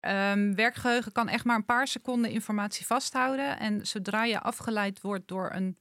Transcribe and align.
Um, 0.00 0.54
werkgeheugen 0.54 1.12
kan 1.12 1.28
echt 1.28 1.44
maar 1.44 1.56
een 1.56 1.64
paar 1.64 1.86
seconden 1.86 2.30
informatie 2.30 2.86
vasthouden. 2.86 3.58
En 3.58 3.86
zodra 3.86 4.24
je 4.24 4.40
afgeleid 4.40 5.00
wordt 5.00 5.28
door 5.28 5.50
een 5.52 5.76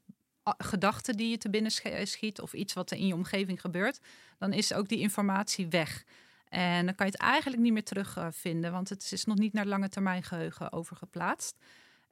gedachte 0.58 1.16
die 1.16 1.30
je 1.30 1.38
te 1.38 1.50
binnen 1.50 1.72
schiet 2.08 2.42
of 2.42 2.54
iets 2.54 2.74
wat 2.74 2.92
er 2.92 2.98
in 2.98 3.08
je 3.08 3.14
omgeving 3.14 3.62
gebeurt, 3.62 4.00
dan 4.38 4.54
is 4.54 4.74
ook 4.74 4.88
die 4.88 5.00
informatie 5.00 5.68
weg. 5.68 6.04
En 6.48 6.86
dan 6.86 6.96
kan 6.96 7.06
je 7.06 7.12
het 7.12 7.22
eigenlijk 7.22 7.62
niet 7.62 7.74
meer 7.74 7.84
terugvinden, 7.84 8.72
want 8.72 8.90
het 8.90 9.12
is 9.12 9.26
nog 9.26 9.38
niet 9.38 9.54
naar 9.54 9.66
lange 9.66 9.90
termijn 9.90 10.24
geheugen 10.24 10.72
overgeplaatst. 10.72 11.58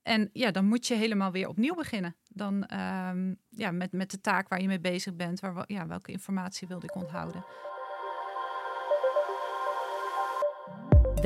En 0.04 0.30
ja, 0.34 0.52
dan 0.52 0.66
moet 0.66 0.88
je 0.88 0.96
helemaal 0.96 1.32
weer 1.32 1.48
opnieuw 1.48 1.76
beginnen. 1.76 2.16
Dan 2.28 2.54
um, 2.54 3.38
ja, 3.50 3.71
met, 3.71 3.92
met 3.92 4.12
de 4.12 4.21
taak 4.21 4.48
waar 4.48 4.62
je 4.62 4.68
mee 4.68 4.80
bezig 4.80 5.16
bent. 5.16 5.39
Waar, 5.39 5.64
ja, 5.66 5.88
welke 5.88 6.12
informatie 6.12 6.68
wilde 6.68 6.86
ik 6.86 6.96
onthouden? 6.96 7.46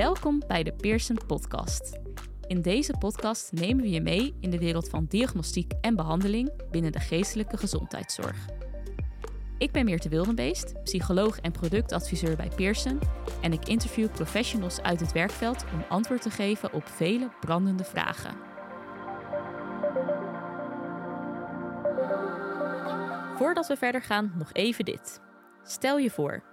Welkom 0.02 0.42
bij 0.48 0.64
de 0.64 0.74
Pearson 0.74 1.18
Podcast. 1.28 2.00
In 2.48 2.62
deze 2.62 2.94
podcast 3.00 3.52
nemen 3.52 3.84
we 3.84 3.90
je 3.90 4.02
mee 4.02 4.34
in 4.40 4.50
de 4.50 4.58
wereld 4.58 4.90
van 4.90 5.06
diagnostiek 5.06 5.74
en 5.82 5.96
behandeling 5.96 6.70
binnen 6.72 6.92
de 6.92 7.00
geestelijke 7.00 7.58
gezondheidszorg. 7.58 8.46
Ik 9.58 9.72
ben 9.72 9.86
Meerte 9.86 10.10
Wildenbeest, 10.10 10.84
psycholoog 10.84 11.40
en 11.40 11.52
productadviseur 11.52 12.36
bij 12.36 12.52
Pearson 12.56 13.00
en 13.42 13.54
ik 13.54 13.68
interview 13.68 14.12
professionals 14.12 14.82
uit 14.82 15.00
het 15.00 15.12
werkveld 15.12 15.66
om 15.74 15.86
antwoord 15.90 16.22
te 16.22 16.30
geven 16.30 16.74
op 16.74 16.88
vele 16.88 17.32
brandende 17.40 17.84
vragen. 17.84 18.36
Voordat 23.36 23.68
we 23.68 23.78
verder 23.78 24.02
gaan, 24.02 24.34
nog 24.38 24.54
even 24.54 24.86
dit. 24.86 25.22
Stel 25.64 25.98
je 25.98 26.10
voor, 26.10 26.44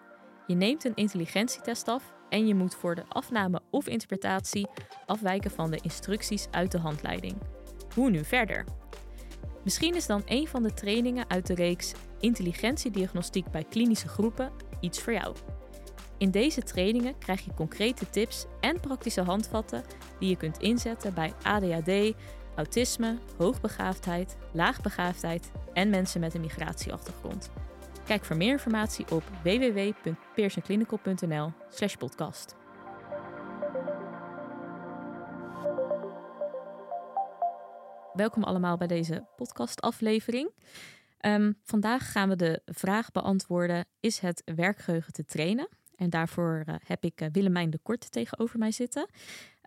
je 0.46 0.54
neemt 0.54 0.84
een 0.84 0.94
intelligentietest 0.94 1.88
af 1.88 2.16
en 2.28 2.46
je 2.46 2.54
moet 2.54 2.74
voor 2.74 2.94
de 2.94 3.04
afname 3.08 3.60
of 3.70 3.86
interpretatie 3.86 4.66
afwijken 5.06 5.50
van 5.50 5.70
de 5.70 5.78
instructies 5.82 6.46
uit 6.50 6.72
de 6.72 6.78
handleiding. 6.78 7.36
Hoe 7.94 8.10
nu 8.10 8.24
verder? 8.24 8.64
Misschien 9.64 9.94
is 9.94 10.06
dan 10.06 10.22
een 10.26 10.48
van 10.48 10.62
de 10.62 10.74
trainingen 10.74 11.30
uit 11.30 11.46
de 11.46 11.54
reeks 11.54 11.92
Intelligentiediagnostiek 12.20 13.50
bij 13.50 13.64
klinische 13.64 14.08
groepen 14.08 14.50
iets 14.80 15.00
voor 15.00 15.12
jou. 15.12 15.36
In 16.18 16.30
deze 16.30 16.62
trainingen 16.62 17.18
krijg 17.18 17.44
je 17.44 17.54
concrete 17.54 18.10
tips 18.10 18.46
en 18.60 18.80
praktische 18.80 19.22
handvatten 19.22 19.82
die 20.18 20.28
je 20.28 20.36
kunt 20.36 20.58
inzetten 20.58 21.14
bij 21.14 21.32
ADHD, 21.42 22.14
autisme, 22.56 23.18
hoogbegaafdheid, 23.36 24.36
laagbegaafdheid 24.52 25.50
en 25.72 25.90
mensen 25.90 26.20
met 26.20 26.34
een 26.34 26.40
migratieachtergrond. 26.40 27.50
Kijk 28.08 28.24
voor 28.24 28.36
meer 28.36 28.52
informatie 28.52 29.10
op 29.10 29.22
www.pearsonclinical.nl 29.42 31.52
podcast. 31.98 32.56
Welkom 38.12 38.44
allemaal 38.44 38.76
bij 38.76 38.86
deze 38.86 39.26
podcastaflevering. 39.36 40.50
Um, 41.20 41.58
vandaag 41.62 42.12
gaan 42.12 42.28
we 42.28 42.36
de 42.36 42.62
vraag 42.64 43.12
beantwoorden: 43.12 43.86
is 44.00 44.18
het 44.18 44.42
werkgeheugen 44.54 45.12
te 45.12 45.24
trainen? 45.24 45.68
En 45.96 46.10
daarvoor 46.10 46.64
uh, 46.66 46.74
heb 46.84 47.04
ik 47.04 47.20
uh, 47.20 47.28
Willemijn 47.32 47.70
de 47.70 47.78
Kort 47.82 48.12
tegenover 48.12 48.58
mij 48.58 48.70
zitten. 48.70 49.08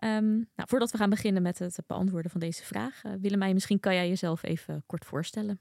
Um, 0.04 0.34
nou, 0.34 0.68
voordat 0.68 0.90
we 0.90 0.98
gaan 0.98 1.10
beginnen 1.10 1.42
met 1.42 1.58
het 1.58 1.78
beantwoorden 1.86 2.30
van 2.30 2.40
deze 2.40 2.64
vraag, 2.64 3.04
uh, 3.04 3.12
Willemijn, 3.20 3.54
misschien 3.54 3.80
kan 3.80 3.94
jij 3.94 4.08
jezelf 4.08 4.42
even 4.42 4.82
kort 4.86 5.04
voorstellen. 5.04 5.60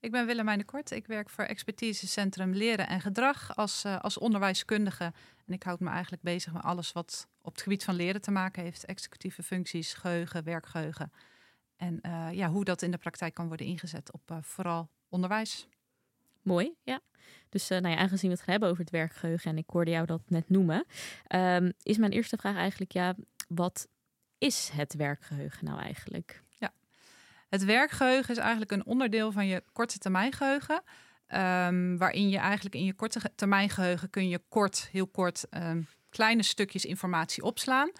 Ik 0.00 0.10
ben 0.10 0.26
Willemijn 0.26 0.58
de 0.58 0.64
Kort. 0.64 0.90
Ik 0.90 1.06
werk 1.06 1.30
voor 1.30 1.44
Expertisecentrum 1.44 2.52
Leren 2.52 2.88
en 2.88 3.00
Gedrag 3.00 3.56
als, 3.56 3.84
uh, 3.84 4.00
als 4.00 4.18
onderwijskundige. 4.18 5.12
En 5.46 5.52
ik 5.52 5.62
houd 5.62 5.80
me 5.80 5.90
eigenlijk 5.90 6.22
bezig 6.22 6.52
met 6.52 6.62
alles 6.62 6.92
wat 6.92 7.28
op 7.42 7.52
het 7.52 7.62
gebied 7.62 7.84
van 7.84 7.94
leren 7.94 8.20
te 8.20 8.30
maken 8.30 8.62
heeft. 8.62 8.84
Executieve 8.84 9.42
functies, 9.42 9.94
geheugen, 9.94 10.44
werkgeheugen. 10.44 11.12
En 11.76 11.98
uh, 12.02 12.28
ja, 12.32 12.48
hoe 12.48 12.64
dat 12.64 12.82
in 12.82 12.90
de 12.90 12.98
praktijk 12.98 13.34
kan 13.34 13.48
worden 13.48 13.66
ingezet 13.66 14.12
op 14.12 14.30
uh, 14.30 14.36
vooral 14.40 14.90
onderwijs. 15.08 15.68
Mooi, 16.42 16.74
ja. 16.82 17.00
Dus 17.48 17.68
nou 17.68 17.88
ja, 17.88 17.96
aangezien 17.96 18.30
we 18.30 18.36
het 18.36 18.44
gaan 18.44 18.50
hebben 18.50 18.68
over 18.68 18.82
het 18.82 18.92
werkgeheugen 18.92 19.50
en 19.50 19.58
ik 19.58 19.70
hoorde 19.70 19.90
jou 19.90 20.06
dat 20.06 20.22
net 20.26 20.48
noemen, 20.48 20.86
um, 21.34 21.72
is 21.82 21.96
mijn 21.96 22.12
eerste 22.12 22.36
vraag 22.36 22.56
eigenlijk, 22.56 22.92
ja, 22.92 23.14
wat 23.48 23.88
is 24.38 24.70
het 24.72 24.94
werkgeheugen 24.94 25.64
nou 25.64 25.80
eigenlijk? 25.80 26.44
Het 27.48 27.64
werkgeheugen 27.64 28.30
is 28.30 28.40
eigenlijk 28.40 28.70
een 28.70 28.86
onderdeel 28.86 29.32
van 29.32 29.46
je 29.46 29.62
korte 29.72 29.98
termijn 29.98 30.32
geheugen. 30.32 30.82
Um, 31.28 31.98
waarin 31.98 32.28
je 32.28 32.38
eigenlijk 32.38 32.74
in 32.74 32.84
je 32.84 32.94
korte 32.94 33.20
termijn 33.34 33.70
geheugen 33.70 34.10
kun 34.10 34.28
je 34.28 34.40
kort, 34.48 34.88
heel 34.92 35.06
kort, 35.06 35.46
um, 35.50 35.86
kleine 36.10 36.42
stukjes 36.42 36.84
informatie 36.84 37.42
opslaan. 37.42 37.90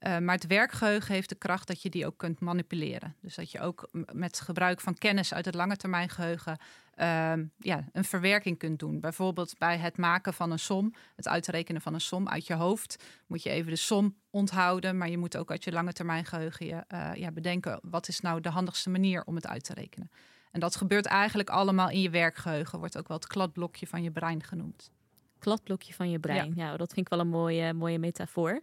Uh, 0.00 0.18
maar 0.18 0.34
het 0.34 0.46
werkgeheugen 0.46 1.14
heeft 1.14 1.28
de 1.28 1.34
kracht 1.34 1.66
dat 1.66 1.82
je 1.82 1.90
die 1.90 2.06
ook 2.06 2.16
kunt 2.16 2.40
manipuleren. 2.40 3.16
Dus 3.20 3.34
dat 3.34 3.50
je 3.50 3.60
ook 3.60 3.88
met 4.12 4.40
gebruik 4.40 4.80
van 4.80 4.94
kennis 4.94 5.34
uit 5.34 5.44
het 5.44 5.54
lange 5.54 5.76
termijn 5.76 6.08
geheugen 6.08 6.58
uh, 6.96 7.32
ja, 7.58 7.84
een 7.92 8.04
verwerking 8.04 8.58
kunt 8.58 8.78
doen. 8.78 9.00
Bijvoorbeeld 9.00 9.58
bij 9.58 9.78
het 9.78 9.96
maken 9.96 10.34
van 10.34 10.50
een 10.50 10.58
som, 10.58 10.94
het 11.14 11.28
uitrekenen 11.28 11.80
van 11.80 11.94
een 11.94 12.00
som 12.00 12.28
uit 12.28 12.46
je 12.46 12.54
hoofd, 12.54 13.04
moet 13.26 13.42
je 13.42 13.50
even 13.50 13.70
de 13.70 13.76
som 13.76 14.16
onthouden. 14.30 14.98
Maar 14.98 15.08
je 15.08 15.18
moet 15.18 15.36
ook 15.36 15.50
uit 15.50 15.64
je 15.64 15.72
lange 15.72 15.92
termijn 15.92 16.24
geheugen 16.24 16.66
je, 16.66 16.84
uh, 16.94 17.10
ja, 17.14 17.30
bedenken 17.30 17.78
wat 17.82 18.08
is 18.08 18.20
nou 18.20 18.40
de 18.40 18.48
handigste 18.48 18.90
manier 18.90 19.24
om 19.24 19.34
het 19.34 19.46
uit 19.46 19.64
te 19.64 19.74
rekenen. 19.74 20.10
En 20.50 20.60
dat 20.60 20.76
gebeurt 20.76 21.06
eigenlijk 21.06 21.50
allemaal 21.50 21.90
in 21.90 22.00
je 22.00 22.10
werkgeheugen, 22.10 22.78
wordt 22.78 22.98
ook 22.98 23.08
wel 23.08 23.16
het 23.16 23.26
kladblokje 23.26 23.86
van 23.86 24.02
je 24.02 24.10
brein 24.10 24.42
genoemd 24.42 24.90
kladblokje 25.38 25.94
van 25.94 26.10
je 26.10 26.18
brein. 26.18 26.52
Ja. 26.56 26.76
dat 26.76 26.92
vind 26.92 27.06
ik 27.06 27.12
wel 27.12 27.20
een 27.20 27.28
mooie, 27.28 27.72
mooie 27.72 27.98
metafoor. 27.98 28.62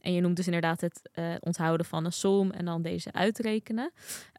En 0.00 0.12
je 0.12 0.20
noemt 0.20 0.36
dus 0.36 0.46
inderdaad 0.46 0.80
het 0.80 1.10
uh, 1.14 1.34
onthouden 1.40 1.86
van 1.86 2.04
een 2.04 2.12
som 2.12 2.50
en 2.50 2.64
dan 2.64 2.82
deze 2.82 3.12
uitrekenen. 3.12 3.92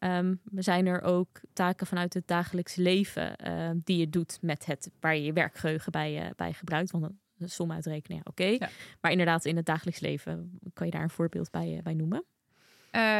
Um, 0.03 0.41
zijn 0.55 0.85
er 0.85 1.01
ook 1.01 1.41
taken 1.53 1.87
vanuit 1.87 2.13
het 2.13 2.27
dagelijks 2.27 2.75
leven 2.75 3.35
uh, 3.47 3.69
die 3.83 3.97
je 3.97 4.09
doet 4.09 4.37
met 4.41 4.65
het 4.65 4.91
waar 4.99 5.15
je 5.15 5.23
je 5.23 5.33
werkgeheugen 5.33 5.91
bij, 5.91 6.25
uh, 6.25 6.29
bij 6.35 6.53
gebruikt? 6.53 6.91
Want 6.91 7.09
een 7.37 7.49
som 7.49 7.71
uitrekenen, 7.71 8.17
ja, 8.17 8.23
oké. 8.29 8.41
Okay. 8.41 8.57
Ja. 8.59 8.69
Maar 9.01 9.11
inderdaad, 9.11 9.45
in 9.45 9.55
het 9.55 9.65
dagelijks 9.65 9.99
leven, 9.99 10.59
kan 10.73 10.85
je 10.85 10.91
daar 10.91 11.03
een 11.03 11.09
voorbeeld 11.09 11.51
bij, 11.51 11.79
bij 11.83 11.93
noemen? 11.93 12.23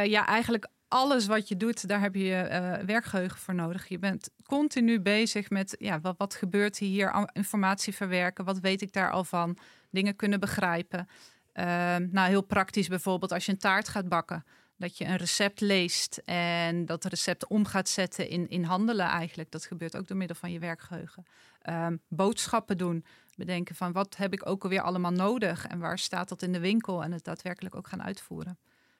ja, 0.04 0.26
eigenlijk 0.26 0.68
alles 0.92 1.26
wat 1.26 1.48
je 1.48 1.56
doet, 1.56 1.88
daar 1.88 2.00
heb 2.00 2.14
je 2.14 2.48
uh, 2.50 2.86
werkgeheugen 2.86 3.38
voor 3.38 3.54
nodig. 3.54 3.88
Je 3.88 3.98
bent 3.98 4.30
continu 4.46 5.00
bezig 5.00 5.50
met 5.50 5.76
ja, 5.78 6.00
wat, 6.00 6.14
wat 6.18 6.34
gebeurt 6.34 6.78
hier, 6.78 7.28
informatie 7.32 7.94
verwerken, 7.94 8.44
wat 8.44 8.58
weet 8.58 8.82
ik 8.82 8.92
daar 8.92 9.10
al 9.10 9.24
van, 9.24 9.58
dingen 9.90 10.16
kunnen 10.16 10.40
begrijpen. 10.40 11.08
Uh, 11.54 11.64
nou, 11.96 12.28
heel 12.28 12.42
praktisch 12.42 12.88
bijvoorbeeld 12.88 13.32
als 13.32 13.46
je 13.46 13.52
een 13.52 13.58
taart 13.58 13.88
gaat 13.88 14.08
bakken. 14.08 14.44
Dat 14.76 14.98
je 14.98 15.04
een 15.04 15.16
recept 15.16 15.60
leest 15.60 16.22
en 16.24 16.86
dat 16.86 17.04
recept 17.04 17.46
om 17.46 17.64
gaat 17.64 17.88
zetten 17.88 18.28
in, 18.28 18.48
in 18.48 18.64
handelen 18.64 19.06
eigenlijk. 19.06 19.50
Dat 19.50 19.64
gebeurt 19.64 19.96
ook 19.96 20.08
door 20.08 20.16
middel 20.16 20.36
van 20.36 20.52
je 20.52 20.58
werkgeheugen. 20.58 21.24
Uh, 21.68 21.86
boodschappen 22.08 22.78
doen. 22.78 23.04
Bedenken 23.36 23.74
van 23.74 23.92
wat 23.92 24.16
heb 24.16 24.32
ik 24.32 24.46
ook 24.48 24.62
alweer 24.62 24.82
allemaal 24.82 25.10
nodig 25.10 25.66
en 25.66 25.78
waar 25.78 25.98
staat 25.98 26.28
dat 26.28 26.42
in 26.42 26.52
de 26.52 26.60
winkel 26.60 27.02
en 27.02 27.12
het 27.12 27.24
daadwerkelijk 27.24 27.74
ook 27.74 27.88
gaan 27.88 28.02
uitvoeren. 28.02 28.58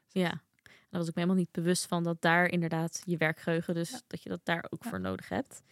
Ja, 0.09 0.41
daar 0.93 1.01
was 1.01 1.09
ik 1.09 1.15
me 1.15 1.21
helemaal 1.23 1.43
niet 1.43 1.63
bewust 1.63 1.87
van 1.87 2.03
dat 2.03 2.21
daar 2.21 2.49
inderdaad 2.49 3.03
je 3.05 3.17
werkgeheugen, 3.17 3.75
dus 3.75 4.03
dat 4.07 4.23
je 4.23 4.29
dat 4.29 4.41
daar 4.45 4.65
ook 4.71 4.85
voor 4.85 5.01
nodig 5.01 5.29
hebt. 5.29 5.63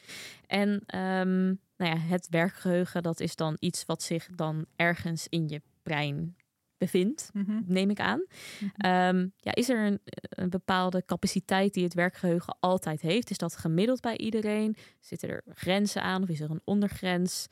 En 0.46 0.70
um, 0.70 1.60
nou 1.76 1.90
ja, 1.90 1.96
het 1.96 2.28
werkgeheugen, 2.30 3.02
dat 3.02 3.20
is 3.20 3.36
dan 3.36 3.56
iets 3.58 3.84
wat 3.84 4.02
zich 4.02 4.26
dan 4.26 4.66
ergens 4.76 5.28
in 5.28 5.48
je 5.48 5.62
brein 5.82 6.36
bevindt, 6.78 7.30
mm 7.32 7.44
-hmm. 7.44 7.64
neem 7.66 7.90
ik 7.90 8.00
aan. 8.00 8.24
Mm 8.60 8.72
-hmm. 8.74 9.16
um, 9.16 9.32
ja, 9.36 9.54
is 9.54 9.68
er 9.68 9.86
een, 9.86 10.00
een, 10.30 10.50
bepaalde 10.50 11.04
capaciteit 11.04 11.74
die 11.74 11.84
het 11.84 11.94
werkgeheugen 11.94 12.56
altijd 12.60 13.00
heeft? 13.00 13.30
Is 13.30 13.38
dat 13.38 13.56
gemiddeld 13.56 14.00
bij 14.00 14.16
iedereen? 14.16 14.76
Zitten 15.00 15.28
er 15.28 15.42
grenzen 15.46 16.02
aan 16.02 16.22
of 16.22 16.28
is 16.28 16.40
er 16.40 16.50
een 16.50 16.62
ondergrens? 16.64 17.48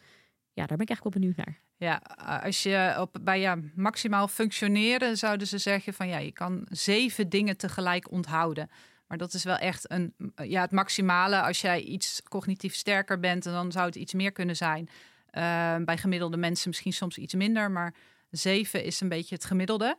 Ja, 0.59 0.67
daar 0.67 0.77
ben 0.77 0.87
ik 0.87 0.93
eigenlijk 0.93 1.15
wel 1.15 1.23
benieuwd 1.23 1.37
naar. 1.37 1.61
Ja, 1.77 1.97
als 2.43 2.63
je 2.63 2.97
op, 2.99 3.19
bij 3.23 3.41
ja, 3.41 3.59
maximaal 3.75 4.29
functioneren 4.29 5.17
zouden 5.17 5.47
ze 5.47 5.59
zeggen 5.59 5.95
van 5.95 6.09
ja, 6.09 6.19
je 6.19 6.33
kan 6.33 6.67
zeven 6.69 7.29
dingen 7.29 7.57
tegelijk 7.57 8.11
onthouden. 8.11 8.71
Maar 9.07 9.19
dat 9.19 9.35
is 9.35 9.45
wel 9.45 9.57
echt 9.57 9.91
een, 9.91 10.15
ja, 10.35 10.61
het 10.61 10.71
maximale. 10.71 11.43
Als 11.43 11.61
jij 11.61 11.81
iets 11.81 12.23
cognitief 12.29 12.75
sterker 12.75 13.21
bent, 13.21 13.43
dan 13.43 13.73
zou 13.73 13.87
het 13.87 13.95
iets 13.95 14.15
meer 14.15 14.33
kunnen 14.33 14.57
zijn. 14.57 14.89
Uh, 14.89 15.77
bij 15.85 15.99
gemiddelde 15.99 16.37
mensen 16.37 16.69
misschien 16.69 16.93
soms 16.93 17.19
iets 17.19 17.35
minder, 17.35 17.71
maar 17.71 17.95
zeven 18.31 18.85
is 18.85 19.01
een 19.01 19.09
beetje 19.09 19.35
het 19.35 19.45
gemiddelde. 19.45 19.97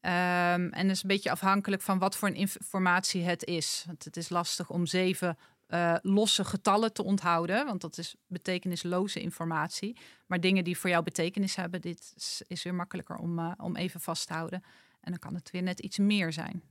Um, 0.00 0.70
en 0.70 0.90
is 0.90 1.02
een 1.02 1.08
beetje 1.08 1.30
afhankelijk 1.30 1.82
van 1.82 1.98
wat 1.98 2.16
voor 2.16 2.28
een 2.28 2.34
informatie 2.34 3.22
het 3.22 3.44
is. 3.44 3.84
Want 3.86 4.04
het 4.04 4.16
is 4.16 4.28
lastig 4.28 4.70
om 4.70 4.86
zeven 4.86 5.38
uh, 5.74 5.94
losse 6.02 6.44
getallen 6.44 6.92
te 6.92 7.04
onthouden, 7.04 7.66
want 7.66 7.80
dat 7.80 7.98
is 7.98 8.14
betekenisloze 8.26 9.20
informatie. 9.20 9.96
Maar 10.26 10.40
dingen 10.40 10.64
die 10.64 10.78
voor 10.78 10.90
jou 10.90 11.02
betekenis 11.02 11.56
hebben, 11.56 11.80
dit 11.80 12.12
is, 12.16 12.42
is 12.46 12.62
weer 12.62 12.74
makkelijker 12.74 13.16
om, 13.16 13.38
uh, 13.38 13.52
om 13.56 13.76
even 13.76 14.00
vast 14.00 14.26
te 14.26 14.32
houden. 14.32 14.62
En 15.00 15.10
dan 15.10 15.18
kan 15.18 15.34
het 15.34 15.50
weer 15.50 15.62
net 15.62 15.80
iets 15.80 15.98
meer 15.98 16.32
zijn. 16.32 16.62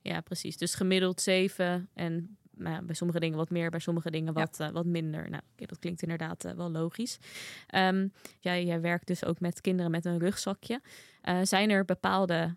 Ja, 0.00 0.20
precies. 0.20 0.56
Dus 0.56 0.74
gemiddeld 0.74 1.20
7 1.20 1.88
en 1.94 2.36
nou, 2.50 2.84
bij 2.84 2.94
sommige 2.94 3.20
dingen 3.20 3.36
wat 3.36 3.50
meer, 3.50 3.70
bij 3.70 3.80
sommige 3.80 4.10
dingen 4.10 4.32
wat, 4.32 4.56
ja. 4.58 4.66
uh, 4.66 4.72
wat 4.72 4.86
minder. 4.86 5.30
Nou, 5.30 5.42
dat 5.56 5.78
klinkt 5.78 6.02
inderdaad 6.02 6.42
wel 6.56 6.70
logisch. 6.70 7.18
Um, 7.74 8.12
jij, 8.40 8.64
jij 8.64 8.80
werkt 8.80 9.06
dus 9.06 9.24
ook 9.24 9.40
met 9.40 9.60
kinderen 9.60 9.90
met 9.90 10.04
een 10.04 10.18
rugzakje. 10.18 10.80
zijn 11.42 11.70
er 11.70 11.84
bepaalde 11.84 12.56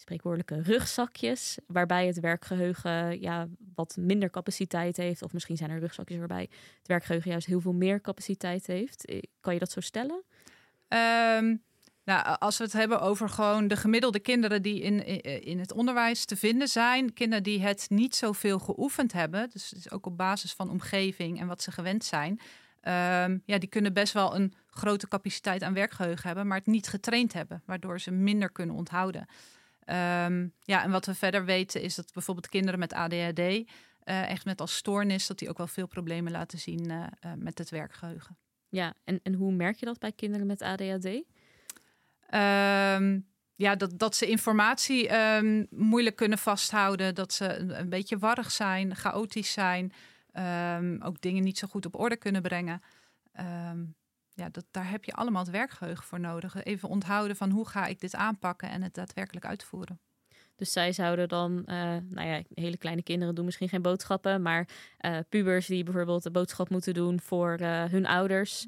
spreekwoordelijke 0.00 0.62
rugzakjes, 0.62 1.58
waarbij 1.66 2.06
het 2.06 2.20
werkgeheugen 2.20 3.20
ja, 3.20 3.48
wat 3.74 3.96
minder 4.00 4.30
capaciteit 4.30 4.96
heeft. 4.96 5.22
Of 5.22 5.32
misschien 5.32 5.56
zijn 5.56 5.70
er 5.70 5.78
rugzakjes 5.78 6.18
waarbij 6.18 6.48
het 6.78 6.86
werkgeheugen 6.86 7.30
juist 7.30 7.46
heel 7.46 7.60
veel 7.60 7.72
meer 7.72 8.00
capaciteit 8.00 8.66
heeft. 8.66 9.04
Eh, 9.04 9.22
kan 9.40 9.52
je 9.52 9.60
dat 9.60 9.72
zo 9.72 9.80
stellen? 9.80 10.22
Um, 10.88 11.62
nou, 12.04 12.36
als 12.38 12.58
we 12.58 12.64
het 12.64 12.72
hebben 12.72 13.00
over 13.00 13.28
gewoon 13.28 13.68
de 13.68 13.76
gemiddelde 13.76 14.18
kinderen 14.18 14.62
die 14.62 14.80
in, 14.80 15.22
in 15.42 15.58
het 15.58 15.72
onderwijs 15.72 16.24
te 16.24 16.36
vinden 16.36 16.68
zijn, 16.68 17.12
kinderen 17.12 17.44
die 17.44 17.60
het 17.60 17.86
niet 17.88 18.14
zoveel 18.14 18.58
geoefend 18.58 19.12
hebben, 19.12 19.50
dus 19.50 19.70
het 19.70 19.78
is 19.78 19.90
ook 19.90 20.06
op 20.06 20.16
basis 20.16 20.52
van 20.52 20.70
omgeving 20.70 21.40
en 21.40 21.46
wat 21.46 21.62
ze 21.62 21.72
gewend 21.72 22.04
zijn, 22.04 22.30
um, 22.32 23.42
ja, 23.44 23.58
die 23.58 23.68
kunnen 23.68 23.92
best 23.92 24.12
wel 24.12 24.34
een 24.34 24.54
grote 24.70 25.08
capaciteit 25.08 25.62
aan 25.62 25.74
werkgeheugen 25.74 26.26
hebben, 26.26 26.46
maar 26.46 26.58
het 26.58 26.66
niet 26.66 26.88
getraind 26.88 27.32
hebben, 27.32 27.62
waardoor 27.64 28.00
ze 28.00 28.10
minder 28.10 28.50
kunnen 28.50 28.76
onthouden. 28.76 29.26
Um, 29.86 30.52
ja, 30.60 30.82
en 30.82 30.90
wat 30.90 31.06
we 31.06 31.14
verder 31.14 31.44
weten 31.44 31.82
is 31.82 31.94
dat 31.94 32.12
bijvoorbeeld 32.12 32.48
kinderen 32.48 32.78
met 32.78 32.92
ADHD, 32.92 33.38
uh, 33.38 33.64
eh, 34.02 34.30
echt 34.30 34.44
met 34.44 34.60
als 34.60 34.76
stoornis, 34.76 35.26
dat 35.26 35.38
die 35.38 35.48
ook 35.48 35.58
wel 35.58 35.66
veel 35.66 35.86
problemen 35.86 36.32
laten 36.32 36.58
zien 36.58 36.90
uh, 36.90 37.06
uh, 37.24 37.32
met 37.36 37.58
het 37.58 37.70
werkgeheugen. 37.70 38.38
Ja, 38.68 38.94
en, 39.04 39.20
en 39.22 39.34
hoe 39.34 39.52
merk 39.52 39.76
je 39.76 39.86
dat 39.86 39.98
bij 39.98 40.12
kinderen 40.12 40.46
met 40.46 40.62
ADHD? 40.62 41.04
Um, 42.34 43.26
ja, 43.54 43.76
dat, 43.76 43.98
dat 43.98 44.16
ze 44.16 44.26
informatie 44.26 45.16
um, 45.16 45.66
moeilijk 45.70 46.16
kunnen 46.16 46.38
vasthouden, 46.38 47.14
dat 47.14 47.32
ze 47.32 47.56
een, 47.56 47.78
een, 47.78 47.88
beetje 47.88 48.18
warrig 48.18 48.50
zijn, 48.50 48.96
chaotisch 48.96 49.52
zijn, 49.52 49.92
ook 51.02 51.20
dingen 51.20 51.42
niet 51.42 51.58
zo 51.58 51.66
goed 51.66 51.86
op 51.86 51.98
orde 51.98 52.16
kunnen 52.16 52.42
brengen. 52.42 52.82
Ja, 54.36 54.48
dat, 54.48 54.64
daar 54.70 54.90
heb 54.90 55.04
je 55.04 55.12
allemaal 55.12 55.42
het 55.42 55.50
werkgeheugen 55.50 56.04
voor 56.04 56.20
nodig. 56.20 56.64
Even 56.64 56.88
onthouden 56.88 57.36
van 57.36 57.50
hoe 57.50 57.68
ga 57.68 57.86
ik 57.86 58.00
dit 58.00 58.14
aanpakken 58.14 58.70
en 58.70 58.82
het 58.82 58.94
daadwerkelijk 58.94 59.46
uitvoeren. 59.46 60.00
Dus 60.56 60.72
zij 60.72 60.92
zouden 60.92 61.28
dan, 61.28 61.52
uh, 61.52 61.74
nou 62.08 62.28
ja, 62.28 62.42
hele 62.54 62.76
kleine 62.76 63.02
kinderen 63.02 63.34
doen 63.34 63.44
misschien 63.44 63.68
geen 63.68 63.82
boodschappen, 63.82 64.42
maar 64.42 64.68
uh, 65.00 65.18
pubers 65.28 65.66
die 65.66 65.84
bijvoorbeeld 65.84 66.22
de 66.22 66.30
boodschap 66.30 66.68
moeten 66.68 66.94
doen 66.94 67.20
voor 67.20 67.60
uh, 67.60 67.84
hun 67.84 68.06
ouders, 68.06 68.66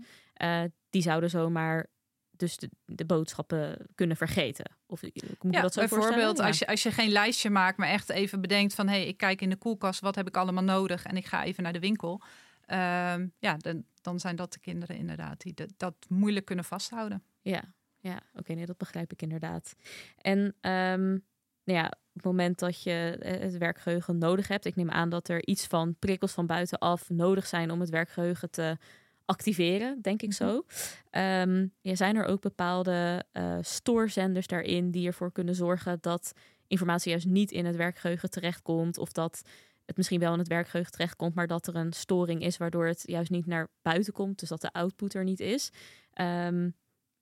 die 0.91 1.03
zouden 1.03 1.31
zomaar 1.31 1.87
dus 2.31 2.57
de, 2.57 2.71
de, 2.85 3.05
boodschappen 3.05 3.87
kunnen 3.95 4.17
vergeten. 4.17 4.65
Of 4.87 5.03
moet 5.41 5.55
ja, 5.55 5.61
dat 5.61 5.73
zo 5.73 5.81
bijvoorbeeld 5.81 6.39
als, 6.39 6.59
je, 6.59 6.67
als 6.67 6.83
je 6.83 6.91
geen 6.91 7.11
lijstje 7.11 7.51
maakt, 7.51 7.79
maar 7.79 7.89
echt 7.89 8.09
even 8.09 8.41
bedenkt 8.41 8.75
van 8.75 8.89
hé, 8.89 8.95
hey, 8.95 9.07
ik 9.07 9.17
kijk 9.17 9.41
in 9.41 9.51
de 9.51 9.57
koelkast, 9.57 10.01
wat 10.01 10.15
heb 10.15 10.27
ik 10.27 10.37
allemaal 10.37 10.65
nodig 10.65 11.05
en 11.05 11.17
ik 11.17 11.27
ga 11.27 11.45
even 11.45 11.63
naar 11.63 11.73
de 11.73 11.79
winkel. 11.79 12.23
Uh, 12.71 13.27
ja, 13.39 13.57
dan, 13.57 13.85
dan 14.01 14.21
zijn 14.21 14.37
dat 14.37 14.53
de 14.53 14.59
kinderen 14.59 14.97
inderdaad 14.97 15.41
die 15.41 15.55
de, 15.55 15.69
dat 15.77 15.95
moeilijk 16.09 16.47
kunnen 16.47 16.65
vasthouden. 16.65 17.23
Ja, 17.41 17.63
ja 17.99 18.21
oké, 18.35 18.53
nee, 18.53 18.67
dat 18.67 18.77
begrijp 18.77 19.13
ik 19.13 19.23
inderdaad. 19.23 19.75
En 20.17 20.39
um, 20.39 21.25
nou 21.65 21.79
ja, 21.79 21.87
op 21.87 22.15
het 22.15 22.25
moment 22.25 22.59
dat 22.59 22.83
je 22.83 23.17
eh, 23.21 23.41
het 23.41 23.59
werkgeheugen 23.59 24.19
nodig 24.19 24.49
hebt, 24.49 24.65
ik 24.65 24.77
neem 24.77 24.91
aan 24.91 25.09
dat 25.09 25.29
er 25.29 25.47
iets 25.47 25.67
van 25.67 25.97
prikkels 25.99 26.33
van 26.33 26.47
buitenaf 26.47 27.11
nodig 27.11 27.47
zijn 27.47 27.71
om 27.71 27.81
het 27.81 27.91
werkgeheugen 27.91 28.51
te 28.51 28.77
activeren, 29.25 30.03
denk 30.03 30.23
ik 30.23 30.33
zo. 30.33 30.65
Um, 31.11 31.73
ja, 31.81 31.95
zijn 31.95 32.17
er 32.17 32.25
ook 32.25 32.41
bepaalde 32.41 33.25
uh, 33.33 33.59
stoorzenders 33.61 34.47
daarin 34.47 34.91
die 34.91 35.07
ervoor 35.07 35.33
kunnen 35.33 35.55
zorgen 35.55 35.99
dat 36.01 36.33
informatie 36.67 37.11
juist 37.11 37.27
niet 37.27 37.51
in 37.51 37.65
het 37.65 37.77
werkgeheugen 37.77 38.31
terechtkomt 38.31 38.99
of 38.99 39.13
dat 39.13 39.43
het 39.89 39.97
misschien 39.97 40.21
wel 40.21 40.33
in 40.33 40.39
het 40.39 40.49
werkgeheugen 40.49 40.93
terechtkomt, 40.93 41.35
maar 41.35 41.47
dat 41.47 41.67
er 41.67 41.77
een 41.77 41.93
storing 41.93 42.43
is 42.43 42.57
waardoor 42.57 42.87
het 42.87 43.03
juist 43.07 43.31
niet 43.31 43.47
naar 43.47 43.69
buiten 43.83 44.13
komt, 44.13 44.39
dus 44.39 44.49
dat 44.49 44.61
de 44.61 44.73
output 44.73 45.15
er 45.15 45.25
niet 45.25 45.41
is. 45.41 45.71
Um, 46.15 46.75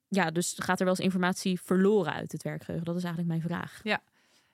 ja, 0.07 0.31
dus 0.31 0.55
gaat 0.57 0.79
er 0.79 0.85
wel 0.85 0.95
eens 0.95 1.03
informatie 1.03 1.61
verloren 1.61 2.13
uit 2.13 2.31
het 2.31 2.43
werkgeheugen? 2.43 2.85
Dat 2.85 2.95
is 2.95 3.03
eigenlijk 3.03 3.39
mijn 3.39 3.49
vraag. 3.49 3.79
Ja, 3.83 4.01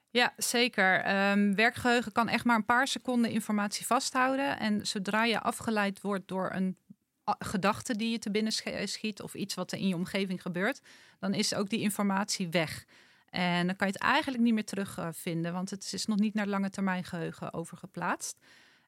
ja, 0.10 0.34
zeker. 0.38 0.96
Um, 1.32 1.56
werkgeheugen 1.56 2.12
kan 2.12 2.28
echt 2.28 2.46
maar 2.46 2.56
een 2.56 2.66
paar 2.66 2.88
seconden 2.88 3.32
informatie 3.32 3.86
vasthouden. 3.86 4.60
En 4.60 4.88
zodra 4.88 5.24
je 5.24 5.40
afgeleid 5.40 6.02
wordt 6.02 6.28
door 6.28 6.52
een 6.54 6.78
gedachte 7.26 7.96
die 7.96 8.12
je 8.12 8.20
te 8.20 8.32
binnen 8.32 8.54
schiet 8.86 9.22
of 9.22 9.34
iets 9.34 9.54
wat 9.54 9.72
er 9.72 9.78
in 9.78 9.88
je 9.88 9.96
omgeving 9.96 10.42
gebeurt, 10.42 10.82
dan 11.20 11.34
is 11.34 11.54
ook 11.54 11.70
die 11.70 11.80
informatie 11.80 12.50
weg. 12.50 12.86
En 13.34 13.68
dan 13.68 13.76
kan 13.76 13.88
je 13.88 13.94
het 13.94 14.02
eigenlijk 14.02 14.44
niet 14.44 14.54
meer 14.54 14.66
terugvinden, 14.66 15.54
want 15.54 15.70
het 15.70 15.94
is 15.94 16.06
nog 16.06 16.20
niet 16.20 16.34
naar 16.34 16.48
lange 16.48 16.70
termijn 16.70 17.04
geheugen 17.04 17.54
overgeplaatst. 17.54 18.38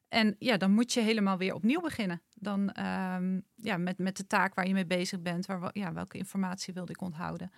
En 0.08 0.36
ja, 0.38 0.56
dan 0.56 0.70
moet 0.70 0.92
je 0.92 1.00
helemaal 1.00 1.38
weer 1.38 1.54
opnieuw 1.54 1.80
beginnen. 1.80 2.22
Dan 2.34 2.60
um, 2.60 3.42
ja, 3.54 3.76
met, 3.76 3.98
met 3.98 4.16
de 4.16 4.26
taak 4.26 4.54
waar 4.54 4.66
je 4.66 4.72
mee 4.72 4.86
bezig 4.86 5.20
bent. 5.20 5.46
Waar, 5.46 5.70
ja, 5.72 5.92
welke 5.92 6.18
informatie 6.18 6.74
wilde 6.74 6.92
ik 6.92 7.00
onthouden? 7.00 7.50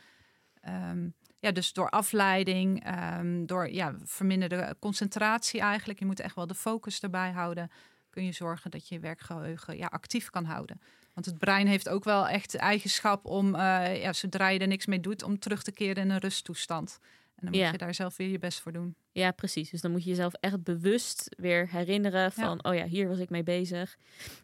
Um, 0.69 1.14
ja, 1.38 1.52
dus 1.52 1.73
door 1.73 1.90
afleiding, 1.90 2.96
um, 3.19 3.46
door 3.46 3.70
ja, 3.70 3.94
verminderde 4.05 4.76
concentratie 4.79 5.61
eigenlijk. 5.61 5.99
Je 5.99 6.06
moet 6.06 6.20
echt 6.20 6.35
wel 6.35 6.46
de 6.46 6.55
focus 6.55 7.00
erbij 7.00 7.31
houden 7.31 7.70
kun 8.11 8.25
je 8.25 8.32
zorgen 8.32 8.70
dat 8.70 8.88
je 8.88 8.94
je 8.94 9.00
werkgeheugen 9.00 9.76
ja, 9.76 9.87
actief 9.87 10.31
kan 10.31 10.44
houden. 10.44 10.81
Want 11.19 11.31
het 11.31 11.38
brein 11.38 11.67
heeft 11.67 11.88
ook 11.88 12.05
wel 12.05 12.29
echt 12.29 12.53
de 12.53 12.59
eigenschap 12.59 13.25
om, 13.25 13.55
uh, 13.55 14.03
ja, 14.03 14.12
zodra 14.12 14.49
je 14.49 14.59
er 14.59 14.67
niks 14.67 14.87
mee 14.87 15.00
doet, 15.00 15.23
om 15.23 15.38
terug 15.38 15.62
te 15.62 15.73
keren 15.73 16.03
in 16.03 16.11
een 16.11 16.19
rusttoestand. 16.19 16.99
En 17.37 17.50
dan 17.50 17.61
moet 17.61 17.70
je 17.70 17.79
daar 17.79 17.94
zelf 17.94 18.17
weer 18.17 18.29
je 18.29 18.38
best 18.38 18.61
voor 18.61 18.73
doen. 18.73 18.94
Ja, 19.12 19.31
precies. 19.31 19.70
Dus 19.70 19.81
dan 19.81 19.91
moet 19.91 20.03
je 20.03 20.09
jezelf 20.09 20.32
echt 20.35 20.62
bewust 20.62 21.35
weer 21.37 21.69
herinneren 21.70 22.32
van, 22.32 22.65
oh 22.65 22.75
ja, 22.75 22.85
hier 22.85 23.09
was 23.09 23.19
ik 23.19 23.31
mee 23.31 23.43
bezig. 23.43 23.97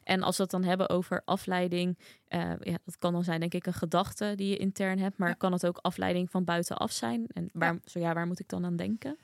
En 0.03 0.23
als 0.23 0.37
we 0.37 0.43
het 0.43 0.53
dan 0.53 0.65
hebben 0.65 0.89
over 0.89 1.23
afleiding, 1.25 1.99
uh, 2.29 2.41
ja, 2.61 2.79
dat 2.85 2.99
kan 2.99 3.13
dan 3.13 3.25
zijn 3.25 3.41
denk 3.41 3.55
ik 3.55 3.67
een 3.67 3.73
gedachte 3.73 4.33
die 4.37 4.49
je 4.49 4.57
intern 4.57 4.99
hebt, 4.99 5.19
maar 5.19 5.37
kan 5.37 5.53
het 5.53 5.67
ook 5.67 5.79
afleiding 5.83 6.31
van 6.31 6.45
buitenaf 6.45 6.93
zijn? 6.93 7.27
En 7.33 7.49
waar, 7.53 7.79
zo 7.85 7.99
ja, 7.99 8.15
waar 8.15 8.27
moet 8.27 8.41
ik 8.41 8.49
dan 8.49 8.65
aan 8.65 8.77
denken? 8.77 9.19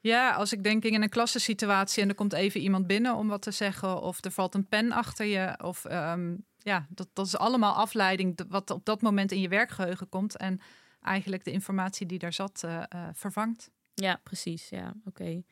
Ja, 0.00 0.32
als 0.32 0.52
ik 0.52 0.62
denk 0.62 0.84
in 0.84 1.02
een 1.02 1.08
klassensituatie 1.08 2.02
en 2.02 2.08
er 2.08 2.14
komt 2.14 2.32
even 2.32 2.60
iemand 2.60 2.86
binnen 2.86 3.14
om 3.14 3.28
wat 3.28 3.42
te 3.42 3.50
zeggen, 3.50 4.02
of 4.02 4.24
er 4.24 4.30
valt 4.30 4.54
een 4.54 4.68
pen 4.68 4.92
achter 4.92 5.26
je, 5.26 5.58
of 5.62 5.84
um, 5.84 6.46
ja, 6.58 6.86
dat, 6.88 7.08
dat 7.12 7.26
is 7.26 7.36
allemaal 7.36 7.74
afleiding 7.74 8.40
wat 8.48 8.70
op 8.70 8.84
dat 8.84 9.02
moment 9.02 9.32
in 9.32 9.40
je 9.40 9.48
werkgeheugen 9.48 10.08
komt 10.08 10.36
en 10.36 10.60
eigenlijk 11.02 11.44
de 11.44 11.52
informatie 11.52 12.06
die 12.06 12.18
daar 12.18 12.32
zat 12.32 12.62
uh, 12.64 12.82
uh, 12.94 13.08
vervangt. 13.12 13.70
Ja, 13.94 14.20
precies. 14.22 14.68
Ja, 14.68 14.94
oké. 15.04 15.42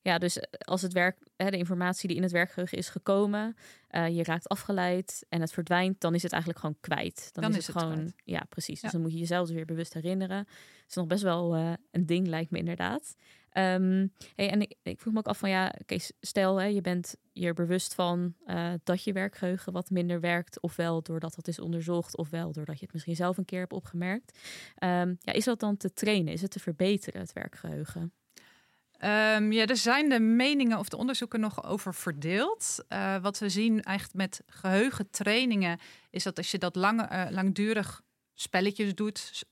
Ja, 0.00 0.18
dus 0.18 0.38
eh, 0.38 0.48
als 0.58 0.82
het 0.82 0.92
werk, 0.92 1.16
hè, 1.36 1.50
de 1.50 1.56
informatie 1.56 2.08
die 2.08 2.16
in 2.16 2.22
het 2.22 2.32
werkgeheugen 2.32 2.78
is 2.78 2.88
gekomen, 2.88 3.56
uh, 3.90 4.08
je 4.08 4.24
raakt 4.24 4.48
afgeleid 4.48 5.26
en 5.28 5.40
het 5.40 5.52
verdwijnt, 5.52 6.00
dan 6.00 6.14
is 6.14 6.22
het 6.22 6.32
eigenlijk 6.32 6.60
gewoon 6.62 6.80
kwijt. 6.80 7.30
Dan, 7.32 7.54
is, 7.54 7.66
het, 7.66 7.78
gewoon, 7.78 8.12
ja, 8.24 8.44
precies. 8.48 8.80
Dus 8.80 8.92
dan 8.92 9.00
moet 9.00 9.12
je 9.12 9.18
jezelf 9.18 9.46
dus 9.46 9.56
weer 9.56 9.64
bewust 9.64 9.94
herinneren. 9.94 10.38
Het 10.38 10.88
is 10.88 10.94
nog 10.94 11.06
best 11.06 11.22
wel 11.22 11.56
een 11.90 12.06
ding, 12.06 12.26
lijkt 12.26 12.50
me 12.50 12.58
inderdaad. 12.58 13.14
Um, 13.58 14.12
hey, 14.34 14.50
en 14.50 14.60
ik, 14.82 15.00
vroeg 15.00 15.12
me 15.12 15.18
ook 15.18 15.26
af 15.26 15.38
van 15.38 15.50
ja, 15.50 15.74
oké, 15.80 15.96
stel 16.20 16.56
hè, 16.56 16.66
je 16.66 16.80
bent 16.80 17.16
je 17.32 17.52
bewust 17.52 17.94
van 17.94 18.34
uh, 18.46 18.72
dat 18.84 19.04
je 19.04 19.12
werkgeheugen 19.12 19.72
wat 19.72 19.90
minder 19.90 20.20
werkt, 20.20 20.60
ofwel 20.60 21.02
doordat 21.02 21.34
dat 21.34 21.48
is 21.48 21.60
onderzocht, 21.60 22.16
ofwel 22.16 22.52
doordat 22.52 22.78
je 22.78 22.84
het 22.84 22.92
misschien 22.92 23.16
zelf 23.16 23.36
een 23.36 23.44
keer 23.44 23.58
hebt 23.58 23.72
opgemerkt. 23.72 24.38
Um, 24.78 25.18
ja, 25.20 25.32
is 25.32 25.44
dat 25.44 25.60
dan 25.60 25.76
te 25.76 25.92
trainen? 25.92 26.32
Is 26.32 26.42
het 26.42 26.50
te 26.50 26.60
verbeteren, 26.60 27.20
het 27.20 27.32
werkgeheugen? 27.32 28.00
Um, 28.00 29.52
ja, 29.52 29.66
er 29.66 29.76
zijn 29.76 30.08
de 30.08 30.20
meningen 30.20 30.78
of 30.78 30.88
de 30.88 30.96
onderzoeken 30.96 31.40
nog 31.40 31.64
over 31.64 31.94
verdeeld. 31.94 32.84
Uh, 32.88 33.16
wat 33.22 33.38
we 33.38 33.48
zien 33.48 33.82
eigenlijk 33.82 34.18
met 34.18 34.42
geheugentrainingen 34.46 35.78
is 36.10 36.22
dat 36.22 36.36
als 36.36 36.50
je 36.50 36.58
dat 36.58 36.76
lang, 36.76 37.12
uh, 37.12 37.26
langdurig 37.30 38.02
spelletjes 38.34 38.94
doet, 38.94 39.44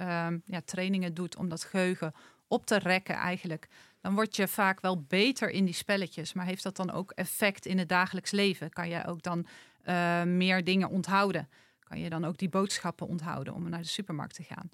ja, 0.44 0.60
trainingen 0.64 1.14
doet 1.14 1.36
om 1.36 1.48
dat 1.48 1.64
geheugen 1.64 2.12
op 2.48 2.66
te 2.66 2.78
rekken 2.78 3.14
eigenlijk, 3.14 3.68
dan 4.00 4.14
word 4.14 4.36
je 4.36 4.48
vaak 4.48 4.80
wel 4.80 5.02
beter 5.02 5.50
in 5.50 5.64
die 5.64 5.74
spelletjes. 5.74 6.32
Maar 6.32 6.46
heeft 6.46 6.62
dat 6.62 6.76
dan 6.76 6.90
ook 6.90 7.10
effect 7.10 7.66
in 7.66 7.78
het 7.78 7.88
dagelijks 7.88 8.30
leven? 8.30 8.70
Kan 8.70 8.88
je 8.88 9.06
ook 9.06 9.22
dan 9.22 9.46
uh, 9.84 10.22
meer 10.22 10.64
dingen 10.64 10.88
onthouden? 10.88 11.48
Kan 11.78 12.00
je 12.00 12.10
dan 12.10 12.24
ook 12.24 12.38
die 12.38 12.48
boodschappen 12.48 13.06
onthouden 13.06 13.54
om 13.54 13.68
naar 13.68 13.82
de 13.82 13.86
supermarkt 13.86 14.34
te 14.34 14.42
gaan? 14.42 14.70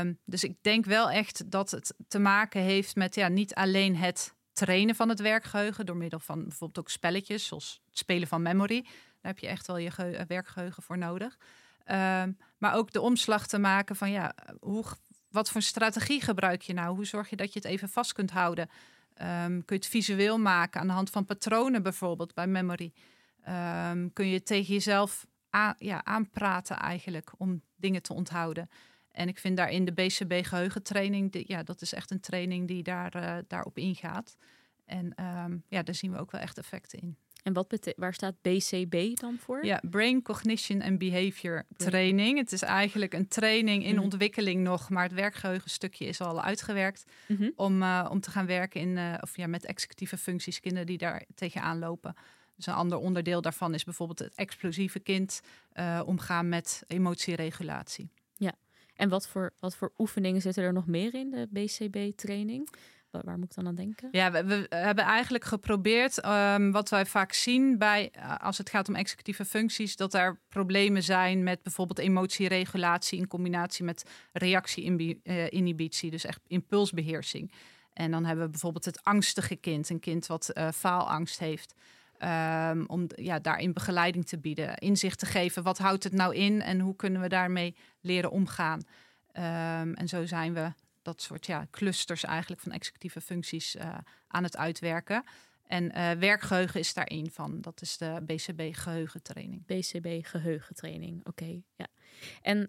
Um, 0.00 0.18
dus 0.24 0.44
ik 0.44 0.56
denk 0.60 0.84
wel 0.84 1.10
echt 1.10 1.50
dat 1.50 1.70
het 1.70 1.94
te 2.08 2.18
maken 2.18 2.60
heeft 2.60 2.96
met 2.96 3.14
ja, 3.14 3.28
niet 3.28 3.54
alleen 3.54 3.96
het 3.96 4.34
trainen 4.52 4.94
van 4.94 5.08
het 5.08 5.20
werkgeheugen 5.20 5.86
door 5.86 5.96
middel 5.96 6.20
van 6.20 6.42
bijvoorbeeld 6.42 6.78
ook 6.78 6.90
spelletjes, 6.90 7.46
zoals 7.46 7.80
het 7.88 7.98
spelen 7.98 8.28
van 8.28 8.42
memory. 8.42 8.82
Daar 8.82 9.34
heb 9.34 9.38
je 9.38 9.46
echt 9.46 9.66
wel 9.66 9.78
je 9.78 10.24
werkgeheugen 10.26 10.82
voor 10.82 10.98
nodig. 10.98 11.38
Um, 11.90 12.38
maar 12.58 12.74
ook 12.74 12.92
de 12.92 13.00
omslag 13.00 13.46
te 13.46 13.58
maken 13.58 13.96
van 13.96 14.10
ja, 14.10 14.34
hoe 14.60 14.84
wat 15.30 15.50
voor 15.50 15.62
strategie 15.62 16.20
gebruik 16.20 16.62
je 16.62 16.72
nou? 16.72 16.96
Hoe 16.96 17.06
zorg 17.06 17.30
je 17.30 17.36
dat 17.36 17.52
je 17.52 17.58
het 17.58 17.68
even 17.68 17.88
vast 17.88 18.12
kunt 18.12 18.30
houden? 18.30 18.68
Um, 19.22 19.64
kun 19.64 19.76
je 19.76 19.82
het 19.82 19.86
visueel 19.86 20.38
maken 20.38 20.80
aan 20.80 20.86
de 20.86 20.92
hand 20.92 21.10
van 21.10 21.24
patronen 21.24 21.82
bijvoorbeeld 21.82 22.34
bij 22.34 22.46
memory? 22.46 22.92
Um, 23.48 24.12
kun 24.12 24.26
je 24.26 24.42
tegen 24.42 24.74
jezelf 24.74 25.26
ja, 25.78 26.04
aanpraten 26.04 26.76
eigenlijk 26.76 27.32
om 27.36 27.62
dingen 27.76 28.02
te 28.02 28.12
onthouden? 28.12 28.68
En 29.10 29.28
ik 29.28 29.38
vind 29.38 29.56
daarin 29.56 29.84
de 29.84 29.92
BCB 29.92 30.44
geheugentraining, 30.44 31.44
ja, 31.46 31.62
dat 31.62 31.80
is 31.82 31.92
echt 31.92 32.10
een 32.10 32.20
training 32.20 32.68
die 32.68 32.82
daar, 32.82 33.16
uh, 33.16 33.36
daarop 33.46 33.78
ingaat. 33.78 34.36
En 34.84 35.24
um, 35.24 35.62
ja, 35.68 35.82
daar 35.82 35.94
zien 35.94 36.12
we 36.12 36.18
ook 36.18 36.30
wel 36.30 36.40
echt 36.40 36.58
effecten 36.58 36.98
in. 36.98 37.16
En 37.46 37.52
wat 37.52 37.92
waar 37.96 38.14
staat 38.14 38.34
BCB 38.42 39.16
dan 39.16 39.38
voor? 39.38 39.64
Ja, 39.64 39.82
Brain 39.90 40.22
Cognition 40.22 40.82
and 40.82 40.98
Behavior 40.98 41.64
Training. 41.76 42.38
Het 42.38 42.52
is 42.52 42.62
eigenlijk 42.62 43.14
een 43.14 43.28
training 43.28 43.84
in 43.84 43.94
Mhm. 43.94 44.02
ontwikkeling 44.02 44.62
nog, 44.62 44.90
maar 44.90 45.02
het 45.02 45.12
werkgeheugenstukje 45.12 46.04
is 46.06 46.20
al 46.20 46.42
uitgewerkt 46.42 47.04
Mhm. 47.28 47.50
om, 47.56 47.82
eh, 47.82 48.06
om 48.10 48.20
te 48.20 48.30
gaan 48.30 48.46
werken 48.46 48.80
in, 48.80 48.96
eh, 48.98 49.14
of 49.20 49.36
ja, 49.36 49.46
met 49.46 49.64
executieve 49.64 50.16
functies, 50.18 50.60
kinderen 50.60 50.86
die 50.86 50.98
daar 50.98 51.24
tegenaan 51.34 51.78
lopen. 51.78 52.14
Dus 52.56 52.66
een 52.66 52.74
ander 52.74 52.98
onderdeel 52.98 53.40
daarvan 53.40 53.74
is 53.74 53.84
bijvoorbeeld 53.84 54.18
het 54.18 54.34
explosieve 54.34 54.98
kind 55.00 55.40
eh, 55.72 56.02
omgaan 56.06 56.48
met 56.48 56.82
emotieregulatie. 56.86 58.08
En 58.96 59.08
wat 59.08 59.28
voor, 59.28 59.52
wat 59.58 59.76
voor 59.76 59.92
oefeningen 59.98 60.40
zitten 60.40 60.62
er 60.62 60.72
nog 60.72 60.86
meer 60.86 61.14
in 61.14 61.30
de 61.30 61.48
BCB-training? 61.50 62.68
Waar, 63.24 63.38
moet 63.38 63.44
ik 63.44 63.54
dan 63.54 63.66
aan 63.66 63.74
denken? 63.74 64.08
Ja, 64.10 64.30
we, 64.30 64.66
hebben 64.68 65.04
eigenlijk 65.04 65.44
geprobeerd, 65.44 66.20
ehm, 66.20 66.70
wat 66.70 66.88
wij 66.88 67.06
vaak 67.06 67.32
zien 67.32 67.78
bij, 67.78 68.10
eh, 68.12 68.36
als 68.36 68.58
het 68.58 68.70
gaat 68.70 68.88
om 68.88 68.94
executieve 68.94 69.44
functies, 69.44 69.96
dat 69.96 70.14
er 70.14 70.40
problemen 70.48 71.02
zijn 71.02 71.42
met 71.42 71.62
bijvoorbeeld 71.62 71.98
emotieregulatie 71.98 73.18
in 73.18 73.26
combinatie 73.26 73.84
met 73.84 74.04
reactie-inhibitie, 74.32 76.10
dus 76.10 76.24
echt 76.24 76.40
impulsbeheersing. 76.46 77.52
En 77.92 78.10
dan 78.10 78.24
hebben 78.24 78.44
we 78.44 78.50
bijvoorbeeld 78.50 78.84
het 78.84 79.04
angstige 79.04 79.56
kind, 79.56 79.90
een 79.90 80.00
kind 80.00 80.26
wat 80.26 80.48
eh, 80.48 80.68
faalangst 80.70 81.38
heeft. 81.38 81.74
ehm, 82.16 82.84
om 82.86 83.06
ja, 83.14 83.38
daarin 83.38 83.72
begeleiding 83.72 84.26
te 84.26 84.38
bieden, 84.38 84.76
inzicht 84.76 85.18
te 85.18 85.26
geven. 85.26 85.62
Wat 85.62 85.78
houdt 85.78 86.04
het 86.04 86.12
nou 86.12 86.34
in 86.34 86.62
en 86.62 86.80
hoe 86.80 86.96
kunnen 86.96 87.20
we 87.20 87.28
daarmee 87.28 87.76
leren 88.00 88.30
omgaan? 88.30 88.80
Ehm, 89.32 89.92
en 89.92 90.08
zo 90.08 90.26
zijn 90.26 90.54
we 90.54 90.72
dat 91.06 91.22
soort 91.22 91.46
ja, 91.46 91.66
clusters 91.70 92.24
eigenlijk 92.24 92.60
van 92.62 92.72
executieve 92.72 93.20
functies 93.20 93.76
eh, 93.76 93.98
aan 94.28 94.42
het 94.42 94.56
uitwerken. 94.56 95.24
En 95.66 95.92
eh, 95.92 96.10
werkgeheugen 96.10 96.80
is 96.80 96.94
daar 96.94 97.06
één 97.06 97.30
van. 97.30 97.60
Dat 97.60 97.80
is 97.80 97.96
de 97.96 98.22
BCB 98.26 98.74
geheugentraining. 98.74 99.66
BCB 99.66 100.26
geheugentraining. 100.26 101.26
Oké, 101.26 101.60
ja. 101.76 101.86
En 102.42 102.68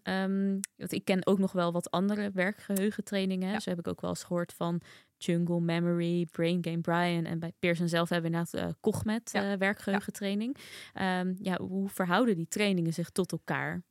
want 0.75 0.91
ik 0.91 1.05
ken 1.05 1.25
ook 1.27 1.39
nog 1.39 1.51
wel 1.51 1.71
wat 1.71 1.91
andere 1.91 2.31
werkgeheugentrainingen. 2.31 3.51
Ja. 3.51 3.59
Zo 3.59 3.69
heb 3.69 3.79
ik 3.79 3.87
ook 3.87 4.01
wel 4.01 4.09
eens 4.09 4.23
gehoord 4.23 4.53
van 4.53 4.81
Jungle 5.17 5.59
Memory, 5.59 6.25
Brain 6.31 6.63
Game 6.63 6.81
Brian. 6.81 7.25
En 7.25 7.39
bij 7.39 7.53
Pearson 7.59 7.87
zelf 7.87 8.09
hebben 8.09 8.31
we 8.31 8.37
inderdaad 8.37 8.67
uh, 8.69 8.73
Cogmet 8.81 9.29
Ja. 9.31 9.51
eh, 9.51 9.57
werkgeheugentraining. 9.57 10.57
Ehm, 10.93 11.33
ja, 11.39 11.57
hoe 11.57 11.89
verhouden 11.89 12.35
die 12.35 12.47
trainingen 12.47 12.93
zich 12.93 13.09
tot 13.09 13.31
elkaar? 13.31 13.83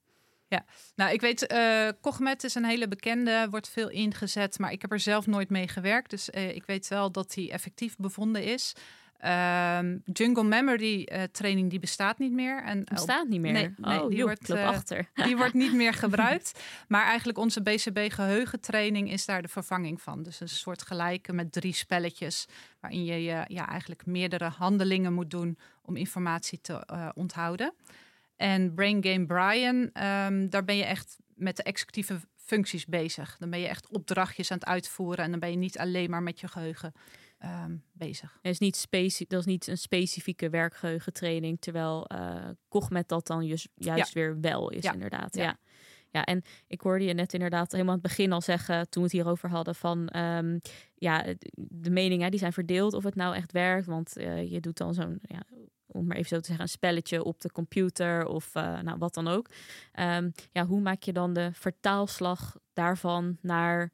Nou, 0.97 1.13
ik 1.13 1.21
weet, 1.21 1.47
eh 1.47 1.89
Cogmet 2.01 2.45
is 2.45 2.55
een 2.55 2.65
hele 2.65 2.89
bekende, 2.89 3.47
wordt 3.51 3.69
veel 3.69 3.89
ingezet, 3.91 4.59
maar 4.59 4.73
ik 4.73 4.81
heb 4.83 4.93
er 4.93 5.01
zelf 5.01 5.27
nooit 5.27 5.51
mee 5.51 5.69
gewerkt. 5.69 6.11
Dus 6.11 6.31
eh, 6.31 6.55
ik 6.55 6.65
weet 6.67 6.89
wel 6.89 7.11
dat 7.13 7.33
die 7.33 7.51
effectief 7.51 7.97
bevonden 7.97 8.43
is. 8.45 8.73
Ehm, 9.19 9.99
Jungle 10.13 10.45
Memory 10.45 11.03
eh, 11.03 11.23
training 11.23 11.71
die 11.71 11.79
bestaat 11.79 12.19
niet 12.19 12.33
meer. 12.33 12.63
En 12.65 12.81
op- 12.81 12.89
Bestaat 12.89 13.29
niet 13.29 13.41
meer. 13.41 13.53
nee, 13.53 13.75
nee, 13.77 14.03
oh, 14.03 14.09
die 14.09 14.23
wordt, 14.23 14.51
achter. 14.51 15.11
Die 15.25 15.37
wordt 15.37 15.55
niet 15.55 15.73
meer 15.75 15.95
gebruikt. 15.95 16.61
Maar 16.89 17.05
eigenlijk 17.05 17.39
onze 17.39 17.63
BCB 17.63 17.99
geheugentraining 18.13 19.11
is 19.13 19.25
daar 19.27 19.43
de 19.43 19.49
vervanging 19.49 20.03
van. 20.03 20.23
Dus 20.23 20.41
een 20.41 20.49
soort 20.49 20.83
gelijke 20.83 21.33
met 21.33 21.53
drie 21.53 21.75
spelletjes. 21.75 22.47
Waarin 22.81 23.05
je, 23.05 23.45
ja, 23.49 23.69
eigenlijk 23.69 24.07
meerdere 24.07 24.45
handelingen 24.49 25.13
moet 25.13 25.31
doen 25.31 25.59
om 25.83 25.97
informatie 25.97 26.61
te 26.61 27.11
onthouden. 27.15 27.73
En 28.37 28.75
Brain 28.75 29.05
Game 29.05 29.27
Brian, 29.27 29.91
ehm, 29.93 30.49
daar 30.49 30.65
ben 30.65 30.77
je 30.77 30.85
echt 30.85 31.17
met 31.35 31.57
de 31.57 31.63
executieve 31.63 32.21
functies 32.37 32.85
bezig. 32.87 33.37
Dan 33.39 33.51
ben 33.51 33.61
je 33.61 33.67
echt 33.67 33.89
opdrachtjes 33.89 34.51
aan 34.51 34.59
het 34.59 34.67
uitvoeren. 34.67 35.25
En 35.25 35.31
dan 35.31 35.41
ben 35.41 35.51
je 35.51 35.57
niet 35.57 35.79
alleen 35.79 36.11
maar 36.11 36.23
met 36.23 36.41
je 36.41 36.49
geheugen 36.49 36.93
ehm, 37.39 37.77
bezig. 37.93 38.39
Dat 38.43 38.53
is, 38.53 38.59
niet 38.59 38.77
speci- 38.77 39.25
dat 39.29 39.41
is 39.41 39.47
niet 39.47 39.67
een 39.67 39.79
specifieke 39.79 40.51
werkgeheugentraining, 40.51 41.61
terwijl 41.61 42.07
eh 42.07 42.49
Cogmet 42.69 43.09
dat 43.09 43.27
dan 43.27 43.47
juist, 43.47 43.69
juist 43.75 44.13
weer 44.13 44.41
wel 44.41 44.71
is, 44.71 44.83
Ja. 44.83 44.93
inderdaad. 44.93 45.37
Ja. 45.37 45.43
Ja. 45.43 45.59
ja. 46.11 46.25
en 46.25 46.43
ik 46.67 46.81
hoorde 46.81 47.05
je 47.05 47.13
net 47.15 47.33
inderdaad 47.33 47.73
helemaal 47.73 47.95
aan 47.95 48.01
het 48.03 48.09
begin 48.09 48.33
al 48.33 48.41
zeggen, 48.41 48.91
toen 48.91 49.03
we 49.03 49.09
het 49.09 49.17
hierover 49.19 49.49
hadden, 49.51 49.75
van 49.75 50.09
ehm, 50.09 50.59
ja, 50.95 51.25
de 51.55 51.91
meningen 51.91 52.31
die 52.31 52.41
zijn 52.41 52.53
verdeeld 52.53 52.95
of 52.95 53.05
het 53.05 53.15
nou 53.15 53.35
echt 53.35 53.53
werkt. 53.53 53.87
Want 53.87 54.17
eh, 54.17 54.51
je 54.51 54.61
doet 54.61 54.77
dan 54.77 54.95
zo'n, 54.95 55.19
ja, 55.23 55.43
om 55.97 56.07
maar 56.07 56.17
even 56.17 56.29
zo 56.29 56.39
te 56.41 56.47
zeggen, 56.47 56.65
een 56.65 56.71
spelletje 56.71 57.25
op 57.25 57.41
de 57.41 57.53
computer 57.53 58.27
of 58.27 58.55
eh, 58.55 58.81
nou, 58.81 58.99
wat 58.99 59.15
dan 59.15 59.29
ook. 59.29 59.49
Ehm, 59.93 60.31
ja, 60.53 60.67
hoe 60.67 60.81
maak 60.81 61.03
je 61.03 61.13
dan 61.13 61.33
de 61.33 61.51
vertaalslag 61.53 62.57
daarvan 62.73 63.37
naar 63.41 63.93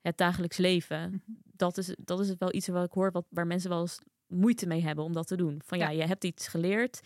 het 0.00 0.16
dagelijks 0.16 0.56
leven? 0.56 1.08
Mhm. 1.10 1.18
dat 1.56 1.78
is, 1.78 1.94
dat 1.98 2.20
is 2.20 2.34
wel 2.38 2.54
iets 2.54 2.68
wat 2.68 2.84
ik 2.84 2.92
hoor 2.92 3.12
wat, 3.12 3.26
waar 3.30 3.46
mensen 3.46 3.70
wel 3.70 3.80
eens 3.80 3.98
moeite 4.26 4.66
mee 4.66 4.82
hebben 4.82 5.04
om 5.04 5.12
dat 5.12 5.26
te 5.26 5.36
doen. 5.36 5.60
Van 5.64 5.78
ja, 5.78 5.88
Ja. 5.88 6.00
je 6.02 6.06
hebt 6.08 6.24
iets 6.24 6.48
geleerd 6.48 7.00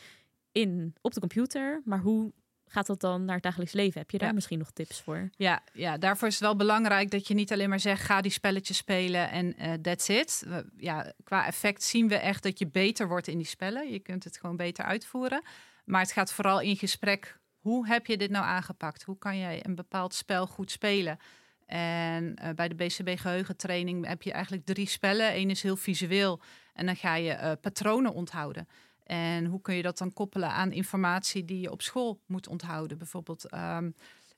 in, 0.52 0.94
op 1.00 1.14
de 1.14 1.20
computer, 1.20 1.80
maar 1.84 2.00
hoe 2.00 2.32
gaat 2.74 2.86
dat 2.86 3.00
dan 3.00 3.24
naar 3.24 3.34
het 3.34 3.42
dagelijks 3.44 3.72
leven? 3.72 4.00
Heb 4.00 4.10
je 4.10 4.18
daar 4.18 4.28
Ja. 4.28 4.34
misschien 4.34 4.58
nog 4.58 4.70
tips 4.70 5.00
voor? 5.00 5.30
Ja, 5.36 5.62
ja, 5.72 5.98
daarvoor 5.98 6.28
is 6.28 6.34
het 6.34 6.42
wel 6.42 6.56
belangrijk 6.56 7.10
dat 7.10 7.26
je 7.28 7.34
niet 7.34 7.52
alleen 7.52 7.68
maar 7.68 7.80
zegt: 7.80 8.02
ga 8.02 8.20
die 8.20 8.30
spelletjes 8.30 8.76
spelen 8.76 9.30
en 9.30 9.56
eh 9.56 9.72
that's 9.72 10.08
it. 10.08 10.44
We- 10.46 10.70
ja, 10.76 11.12
qua 11.24 11.46
effect 11.46 11.82
zien 11.82 12.08
we 12.08 12.16
echt 12.16 12.42
dat 12.42 12.58
je 12.58 12.66
beter 12.68 13.08
wordt 13.08 13.28
in 13.28 13.36
die 13.38 13.46
spellen. 13.46 13.90
Je 13.90 13.98
kunt 13.98 14.24
het 14.24 14.38
gewoon 14.38 14.56
beter 14.56 14.84
uitvoeren. 14.84 15.42
Maar 15.84 16.00
het 16.00 16.12
gaat 16.12 16.32
vooral 16.32 16.60
in 16.60 16.76
gesprek. 16.76 17.38
Hoe 17.58 17.86
heb 17.88 18.06
je 18.06 18.16
dit 18.16 18.30
nou 18.30 18.44
aangepakt? 18.44 19.02
Hoe 19.02 19.18
kan 19.18 19.38
jij 19.38 19.64
een 19.66 19.74
bepaald 19.74 20.14
spel 20.14 20.46
goed 20.46 20.70
spelen? 20.70 21.18
En 21.66 22.34
eh, 22.36 22.50
bij 22.54 22.68
de 22.68 22.74
BCB 22.74 23.18
geheugentraining 23.18 24.06
heb 24.06 24.22
je 24.22 24.32
eigenlijk 24.32 24.64
drie 24.64 24.88
spellen. 24.88 25.36
Eén 25.36 25.50
is 25.50 25.62
heel 25.62 25.76
visueel 25.76 26.40
en 26.74 26.86
dan 26.86 26.96
ga 26.96 27.14
je 27.14 27.30
eh, 27.32 27.52
patronen 27.60 28.12
onthouden. 28.14 28.68
En 29.04 29.44
hoe 29.44 29.60
kun 29.60 29.74
je 29.74 29.82
dat 29.82 29.98
dan 29.98 30.12
koppelen 30.12 30.50
aan 30.50 30.72
informatie 30.72 31.44
die 31.44 31.60
je 31.60 31.70
op 31.70 31.82
school 31.82 32.20
moet 32.26 32.48
onthouden? 32.48 32.98
Bijvoorbeeld 32.98 33.48
ehm, 33.48 33.90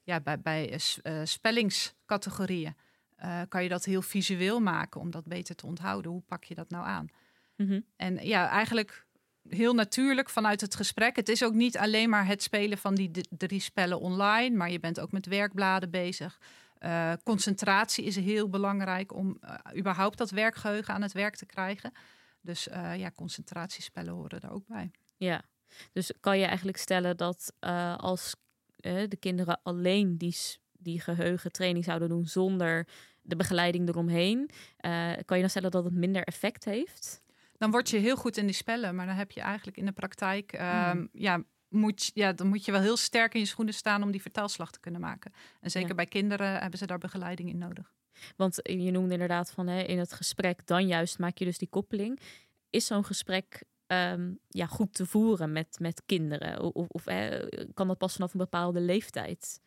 ja, 0.07 0.21
bij, 0.21 0.41
bij 0.41 0.71
eh, 0.71 1.21
eh, 1.21 1.27
spellingscategorieën 1.27 2.75
eh, 3.17 3.41
kan 3.49 3.63
je 3.63 3.69
dat 3.69 3.85
heel 3.85 4.03
visueel 4.03 4.61
maken 4.61 5.01
om 5.01 5.11
dat 5.11 5.25
beter 5.25 5.55
te 5.55 5.67
onthouden. 5.67 6.11
Hoe 6.11 6.23
pak 6.27 6.45
je 6.45 6.55
dat 6.55 6.71
nou 6.71 6.87
aan? 6.87 7.09
Mhm. 7.57 7.81
En 7.97 8.27
ja, 8.27 8.49
eigenlijk 8.49 9.07
heel 9.49 9.75
natuurlijk 9.75 10.31
vanuit 10.31 10.61
het 10.61 10.75
gesprek. 10.75 11.17
Het 11.17 11.29
is 11.29 11.45
ook 11.45 11.55
niet 11.55 11.79
alleen 11.79 12.11
maar 12.11 12.27
het 12.27 12.43
spelen 12.43 12.79
van 12.79 12.95
die 12.95 13.11
drie 13.31 13.61
spellen 13.61 14.01
online, 14.01 14.57
maar 14.57 14.71
je 14.71 14.81
bent 14.81 15.01
ook 15.01 15.13
met 15.13 15.27
werkbladen 15.27 15.91
bezig. 15.91 16.39
Concentratie 17.25 18.05
is 18.05 18.17
heel 18.17 18.49
belangrijk 18.49 19.15
om 19.15 19.41
überhaupt 19.77 20.19
dat 20.19 20.31
werkgeheugen 20.31 20.95
aan 20.95 21.03
het 21.03 21.13
werk 21.13 21.37
te 21.37 21.47
krijgen. 21.47 21.93
Dus 22.47 22.69
eh, 22.69 22.97
ja, 22.97 23.11
concentratiespellen 23.11 24.13
horen 24.13 24.41
er 24.41 24.51
ook 24.51 24.67
bij. 24.67 24.91
Ja, 25.17 25.43
dus 25.93 26.13
kan 26.21 26.39
je 26.39 26.45
eigenlijk 26.45 26.77
stellen 26.77 27.17
dat 27.17 27.53
eh, 27.59 27.97
als 27.97 28.35
eh, 28.77 29.09
de 29.09 29.17
kinderen 29.17 29.61
alleen 29.63 30.19
die, 30.19 30.37
die 30.73 31.01
geheugentraining 31.01 31.85
zouden 31.85 32.09
doen 32.09 32.27
zonder 32.27 32.89
de 33.23 33.37
begeleiding 33.37 33.89
eromheen, 33.89 34.51
kan 35.25 35.37
je 35.37 35.41
dan 35.41 35.51
stellen 35.51 35.71
dat 35.71 35.85
het 35.85 35.95
minder 35.95 36.23
effect 36.23 36.65
heeft? 36.65 37.23
Dan 37.57 37.71
word 37.71 37.91
je 37.91 37.99
heel 37.99 38.17
goed 38.17 38.37
in 38.37 38.47
die 38.47 38.55
spellen, 38.55 38.95
maar 38.95 39.07
dan 39.07 39.15
heb 39.15 39.31
je 39.31 39.41
eigenlijk 39.41 39.77
in 39.77 39.85
de 39.85 39.93
praktijk, 39.93 40.53
ehm, 40.53 41.07
ja, 41.13 41.43
moet, 41.69 42.11
ja, 42.15 42.33
dan 42.33 42.47
moet 42.47 42.65
je 42.65 42.73
wel 42.73 42.81
heel 42.81 42.97
sterk 42.97 43.35
in 43.35 43.41
je 43.41 43.47
schoenen 43.47 43.75
staan 43.75 44.03
om 44.03 44.11
die 44.11 44.23
vertaalslag 44.23 44.71
te 44.71 44.81
kunnen 44.81 45.01
maken. 45.01 45.33
En 45.61 45.71
zeker 45.71 45.89
Ja. 45.89 45.95
bij 45.95 46.07
kinderen 46.07 46.61
hebben 46.61 46.79
ze 46.79 46.87
daar 46.87 46.99
begeleiding 46.99 47.49
in 47.49 47.59
nodig. 47.59 47.95
Want 48.37 48.59
je 48.63 48.91
noemde 48.91 49.13
inderdaad 49.13 49.51
van 49.51 49.67
hè, 49.67 49.83
in 49.83 49.99
het 49.99 50.13
gesprek, 50.13 50.67
dan 50.67 50.87
juist 50.87 51.19
maak 51.19 51.39
je 51.39 51.45
dus 51.45 51.59
die 51.59 51.69
koppeling. 51.69 52.21
Is 52.71 52.87
zo'n 52.87 53.05
gesprek 53.05 53.63
ehm, 53.87 54.33
ja, 54.49 54.67
goed 54.67 54.95
te 54.95 55.07
voeren 55.07 55.53
met, 55.53 55.77
met 55.81 56.03
kinderen? 56.07 56.75
Of, 56.75 56.89
of 56.89 57.07
eh, 57.07 57.65
kan 57.75 57.89
dat 57.89 57.99
pas 57.99 58.13
vanaf 58.13 58.33
een 58.33 58.39
bepaalde 58.39 58.81
leeftijd? 58.81 59.61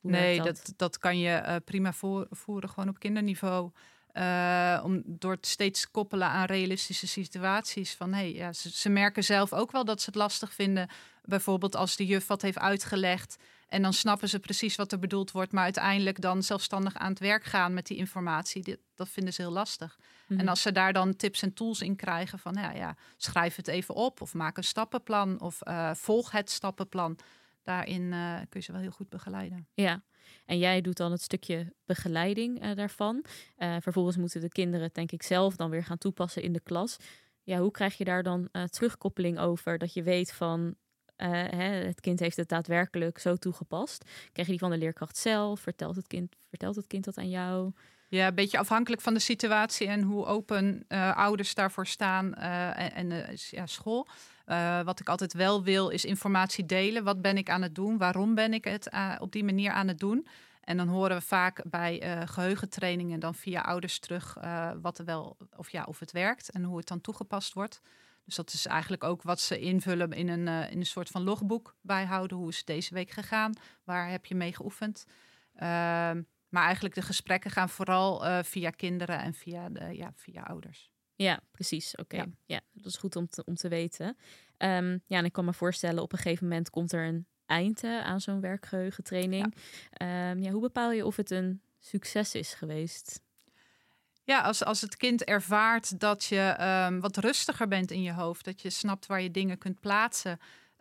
Hoe 0.00 0.10
nee, 0.10 0.42
dat? 0.42 0.72
Dat, 0.76 0.98
kan 0.98 1.18
je 1.18 1.30
eh, 1.30 1.56
prima 1.64 1.92
voor, 1.92 2.26
voeren, 2.30 2.68
gewoon 2.68 2.88
op 2.88 2.98
kinderniveau. 2.98 3.70
Eh, 4.12 4.80
om, 4.84 5.02
door 5.06 5.32
het 5.32 5.46
steeds 5.46 5.80
te 5.80 5.90
koppelen 5.90 6.28
aan 6.28 6.46
realistische 6.46 7.06
situaties. 7.06 7.94
Van, 7.94 8.12
hey, 8.12 8.34
ja, 8.34 8.52
ze, 8.52 8.70
ze 8.70 8.88
merken 8.88 9.24
zelf 9.24 9.52
ook 9.52 9.72
wel 9.72 9.84
dat 9.84 10.00
ze 10.00 10.06
het 10.06 10.14
lastig 10.14 10.52
vinden. 10.52 10.88
Bijvoorbeeld 11.22 11.76
als 11.76 11.96
de 11.96 12.06
juf 12.06 12.26
wat 12.26 12.42
heeft 12.42 12.58
uitgelegd. 12.58 13.36
En 13.68 13.82
dan 13.82 13.92
snappen 13.92 14.28
ze 14.28 14.38
precies 14.38 14.76
wat 14.76 14.92
er 14.92 14.98
bedoeld 14.98 15.30
wordt. 15.30 15.52
Maar 15.52 15.64
uiteindelijk 15.64 16.20
dan 16.20 16.42
zelfstandig 16.42 16.94
aan 16.94 17.10
het 17.10 17.18
werk 17.18 17.44
gaan 17.44 17.74
met 17.74 17.86
die 17.86 17.96
informatie. 17.96 18.62
Dit, 18.62 18.78
dat 18.94 19.08
vinden 19.08 19.32
ze 19.32 19.42
heel 19.42 19.50
lastig. 19.50 19.98
Mhm. 20.26 20.40
En 20.40 20.48
als 20.48 20.62
ze 20.62 20.72
daar 20.72 20.92
dan 20.92 21.16
tips 21.16 21.42
en 21.42 21.52
tools 21.52 21.80
in 21.80 21.96
krijgen 21.96 22.38
van 22.38 22.54
ja, 22.54 22.72
ja, 22.72 22.96
schrijf 23.16 23.56
het 23.56 23.68
even 23.68 23.94
op 23.94 24.20
of 24.20 24.34
maak 24.34 24.56
een 24.56 24.64
stappenplan 24.64 25.40
of 25.40 25.62
eh, 25.62 25.94
volg 25.94 26.30
het 26.30 26.50
stappenplan. 26.50 27.18
Daarin 27.62 28.12
eh, 28.12 28.34
kun 28.34 28.60
je 28.60 28.60
ze 28.60 28.72
wel 28.72 28.80
heel 28.80 28.90
goed 28.90 29.08
begeleiden. 29.08 29.68
Ja, 29.74 30.02
en 30.46 30.58
jij 30.58 30.80
doet 30.80 30.96
dan 30.96 31.12
het 31.12 31.22
stukje 31.22 31.72
begeleiding 31.84 32.60
eh, 32.60 32.74
daarvan. 32.74 33.24
Vervolgens 33.58 34.16
moeten 34.16 34.40
de 34.40 34.48
kinderen 34.48 34.86
het 34.86 34.94
denk 34.94 35.12
ik 35.12 35.22
zelf 35.22 35.56
dan 35.56 35.70
weer 35.70 35.84
gaan 35.84 35.98
toepassen 35.98 36.42
in 36.42 36.52
de 36.52 36.60
klas. 36.60 36.96
Ja, 37.42 37.58
hoe 37.58 37.70
krijg 37.70 37.98
je 37.98 38.04
daar 38.04 38.22
dan 38.22 38.48
terugkoppeling 38.70 39.38
over 39.38 39.78
dat 39.78 39.92
je 39.92 40.02
weet 40.02 40.32
van 40.32 40.76
eh, 41.18 41.86
het 41.86 42.00
kind 42.00 42.20
heeft 42.20 42.36
het 42.36 42.48
daadwerkelijk 42.48 43.18
zo 43.18 43.36
toegepast? 43.36 44.04
Krijg 44.32 44.46
je 44.48 44.52
die 44.52 44.58
van 44.58 44.70
de 44.70 44.78
leerkracht 44.78 45.16
zelf? 45.16 45.60
Vertelt 45.60 45.96
het 45.96 46.06
kind, 46.06 46.36
vertelt 46.48 46.76
het 46.76 46.86
kind 46.86 47.04
dat 47.04 47.18
aan 47.18 47.28
jou? 47.28 47.72
Ja, 48.08 48.26
een 48.26 48.34
beetje 48.34 48.58
afhankelijk 48.58 49.02
van 49.02 49.14
de 49.14 49.20
situatie 49.20 49.86
en 49.86 50.02
hoe 50.02 50.26
open 50.26 50.84
eh, 50.88 51.16
ouders 51.16 51.54
daarvoor 51.54 51.86
staan 51.86 52.34
eh, 52.34 52.96
en, 52.96 53.36
ja, 53.50 53.66
school. 53.66 54.06
Wat 54.84 55.00
ik 55.00 55.08
altijd 55.08 55.32
wel 55.32 55.62
wil, 55.62 55.88
is 55.88 56.04
informatie 56.04 56.66
delen. 56.66 57.04
Wat 57.04 57.22
ben 57.22 57.36
ik 57.36 57.50
aan 57.50 57.62
het 57.62 57.74
doen? 57.74 57.98
Waarom 57.98 58.34
ben 58.34 58.54
ik 58.54 58.64
het 58.64 58.90
op 59.18 59.32
die 59.32 59.44
manier 59.44 59.70
aan 59.70 59.88
het 59.88 59.98
doen? 59.98 60.26
En 60.60 60.76
dan 60.76 60.88
horen 60.88 61.16
we 61.16 61.22
vaak 61.22 61.62
bij 61.70 62.22
geheugentrainingen 62.26 63.20
dan 63.20 63.34
via 63.34 63.60
ouders 63.60 63.98
terug 63.98 64.36
wat 64.82 64.98
er 64.98 65.04
wel 65.04 65.36
of 65.56 65.70
ja, 65.70 65.84
of 65.84 65.98
het 65.98 66.12
werkt 66.12 66.50
en 66.50 66.64
hoe 66.64 66.76
het 66.76 66.88
dan 66.88 67.00
toegepast 67.00 67.52
wordt. 67.52 67.80
Dus 68.28 68.36
dat 68.36 68.52
is 68.52 68.66
eigenlijk 68.66 69.04
ook 69.04 69.22
wat 69.22 69.40
ze 69.40 69.58
invullen 69.58 70.12
in 70.12 70.28
een, 70.28 70.70
in 70.70 70.78
een 70.78 70.86
soort 70.86 71.08
van 71.08 71.22
logboek 71.22 71.76
bijhouden. 71.80 72.36
Hoe 72.36 72.48
is 72.48 72.56
het 72.56 72.66
deze 72.66 72.94
week 72.94 73.10
gegaan? 73.10 73.52
Waar 73.84 74.10
heb 74.10 74.26
je 74.26 74.34
mee 74.34 74.54
geoefend? 74.54 75.04
Ehm, 75.54 76.22
maar 76.48 76.64
eigenlijk 76.64 76.94
de 76.94 77.02
gesprekken 77.02 77.50
gaan 77.50 77.68
vooral 77.68 78.26
uh, 78.26 78.42
via 78.42 78.70
kinderen 78.70 79.18
en 79.18 79.34
via, 79.34 79.68
de, 79.68 79.96
ja, 79.96 80.12
via 80.14 80.42
ouders. 80.42 80.90
Ja, 81.14 81.40
precies. 81.50 81.96
Oké. 81.96 82.14
Okay. 82.14 82.18
Ja. 82.18 82.32
ja. 82.56 82.60
dat 82.72 82.92
is 82.92 82.96
goed 82.96 83.16
om 83.16 83.28
te, 83.28 83.44
om 83.44 83.54
te 83.54 83.68
weten. 83.68 84.06
Um, 84.58 85.02
ja, 85.06 85.18
en 85.18 85.24
ik 85.24 85.32
kan 85.32 85.44
me 85.44 85.52
voorstellen, 85.52 86.02
op 86.02 86.12
een 86.12 86.18
gegeven 86.18 86.48
moment 86.48 86.70
komt 86.70 86.92
er 86.92 87.06
een 87.06 87.26
eind 87.46 87.84
aan 87.84 88.20
zo'n 88.20 88.40
werkgeheugentraining. 88.40 89.54
Ja. 89.90 90.30
Um, 90.30 90.42
ja, 90.42 90.50
hoe 90.50 90.60
bepaal 90.60 90.92
je 90.92 91.06
of 91.06 91.16
het 91.16 91.30
een 91.30 91.62
succes 91.78 92.34
is 92.34 92.54
geweest? 92.54 93.20
Ja, 94.28 94.40
als, 94.40 94.64
als 94.64 94.80
het 94.80 94.96
kind 94.96 95.24
ervaart 95.24 96.00
dat 96.00 96.24
je 96.24 96.56
um, 96.90 97.00
wat 97.00 97.16
rustiger 97.16 97.68
bent 97.68 97.90
in 97.90 98.02
je 98.02 98.12
hoofd, 98.12 98.44
dat 98.44 98.62
je 98.62 98.70
snapt 98.70 99.06
waar 99.06 99.22
je 99.22 99.30
dingen 99.30 99.58
kunt 99.58 99.80
plaatsen, 99.80 100.40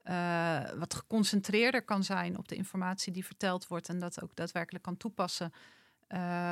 uh, 0.09 0.59
wat 0.77 0.93
geconcentreerder 0.93 1.81
kan 1.81 2.03
zijn 2.03 2.37
op 2.37 2.47
de 2.47 2.55
informatie 2.55 3.13
die 3.13 3.25
verteld 3.25 3.67
wordt 3.67 3.89
en 3.89 3.99
dat 3.99 4.21
ook 4.21 4.35
daadwerkelijk 4.35 4.83
kan 4.83 4.97
toepassen. 4.97 5.53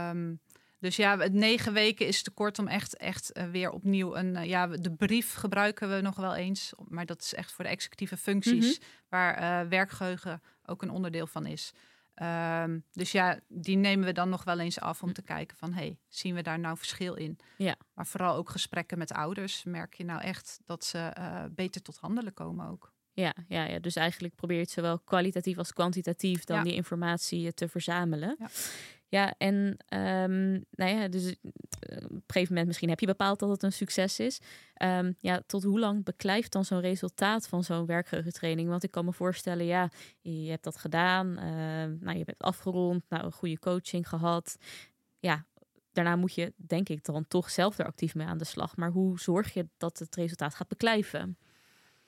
Um, 0.09 0.39
dus 0.79 0.95
ja, 0.95 1.17
het 1.17 1.33
negen 1.33 1.73
weken 1.73 2.07
is 2.07 2.23
te 2.23 2.31
kort 2.31 2.59
om 2.59 2.67
echt, 2.67 2.97
echt 2.97 3.37
uh, 3.37 3.43
weer 3.43 3.71
opnieuw 3.71 4.15
een. 4.15 4.35
Uh, 4.35 4.45
ja, 4.45 4.67
de 4.67 4.91
brief 4.91 5.33
gebruiken 5.33 5.95
we 5.95 6.01
nog 6.01 6.15
wel 6.15 6.35
eens, 6.35 6.73
maar 6.87 7.05
dat 7.05 7.21
is 7.21 7.33
echt 7.33 7.51
voor 7.51 7.63
de 7.63 7.69
executieve 7.69 8.17
functies, 8.17 8.53
mm 8.53 8.85
-hmm. 8.85 9.09
waar 9.09 9.69
werkgeheugen 9.69 10.41
ook 10.65 10.81
een 10.81 10.91
onderdeel 10.91 11.27
van 11.27 11.45
is. 11.45 11.73
Um, 12.21 12.83
dus 12.91 13.11
ja, 13.11 13.39
die 13.47 13.75
nemen 13.77 14.05
we 14.05 14.11
dan 14.11 14.29
nog 14.29 14.43
wel 14.43 14.59
eens 14.59 14.79
af 14.79 15.03
om 15.03 15.13
te 15.13 15.21
kijken 15.21 15.57
van, 15.57 15.73
hey, 15.73 15.97
zien 16.07 16.35
we 16.35 16.41
daar 16.41 16.59
nou 16.59 16.77
verschil 16.77 17.13
in? 17.13 17.37
Ja. 17.57 17.75
Maar 17.93 18.05
vooral 18.07 18.35
ook 18.35 18.49
gesprekken 18.49 18.97
met 18.97 19.11
ouders, 19.11 19.63
merk 19.63 19.93
je 19.93 20.03
nou 20.03 20.21
echt 20.21 20.59
dat 20.65 20.85
ze 20.85 21.13
beter 21.51 21.81
tot 21.81 21.97
handelen 21.97 22.33
komen 22.33 22.69
ook. 22.69 22.93
Ja, 23.11 23.33
ja, 23.47 23.63
ja, 23.65 23.79
dus 23.79 23.95
eigenlijk 23.95 24.35
probeer 24.35 24.57
je 24.57 24.63
het 24.63 24.71
zowel 24.71 24.99
kwalitatief 24.99 25.57
als 25.57 25.73
kwantitatief 25.73 26.43
dan 26.43 26.57
Ja. 26.57 26.63
die 26.63 26.73
informatie 26.73 27.45
eh, 27.45 27.51
te 27.51 27.67
verzamelen. 27.67 28.35
Ja. 28.39 28.47
Ja, 29.15 29.33
en 29.37 29.77
ehm, 29.87 30.51
nou 30.71 30.91
ja, 30.91 31.07
dus 31.07 31.25
eh, 31.25 32.03
op 32.03 32.11
een 32.11 32.23
gegeven 32.27 32.47
moment 32.47 32.67
misschien 32.67 32.89
heb 32.89 32.99
je 32.99 33.05
bepaald 33.05 33.39
dat 33.39 33.49
het 33.49 33.63
een 33.63 33.71
succes 33.71 34.19
is. 34.19 34.39
Ehm, 34.73 35.13
ja, 35.17 35.41
tot 35.45 35.63
hoe 35.63 35.79
lang 35.79 36.03
beklijft 36.03 36.51
dan 36.51 36.65
zo'n 36.65 36.79
resultaat 36.79 37.47
van 37.47 37.63
zo'n 37.63 37.85
werkgeheugentraining? 37.85 38.69
Want 38.69 38.83
ik 38.83 38.91
kan 38.91 39.05
me 39.05 39.13
voorstellen, 39.13 39.65
ja, 39.65 39.89
je 40.21 40.49
hebt 40.49 40.63
dat 40.63 40.77
gedaan, 40.77 41.37
ehm, 41.37 41.97
nou, 41.99 42.17
je 42.17 42.23
hebt 42.25 42.43
afgerond, 42.43 43.03
nou, 43.09 43.25
een 43.25 43.31
goede 43.31 43.59
coaching 43.59 44.09
gehad. 44.09 44.57
Ja, 45.19 45.45
daarna 45.91 46.15
moet 46.15 46.33
je, 46.33 46.53
denk 46.55 46.89
ik, 46.89 47.03
dan 47.03 47.27
toch 47.27 47.49
zelf 47.49 47.77
er 47.77 47.85
actief 47.85 48.15
mee 48.15 48.27
aan 48.27 48.37
de 48.37 48.45
slag. 48.45 48.75
Maar 48.77 48.91
hoe 48.91 49.19
zorg 49.19 49.53
je 49.53 49.67
dat 49.77 49.99
het 49.99 50.15
resultaat 50.15 50.55
gaat 50.55 50.67
beklijven? 50.67 51.37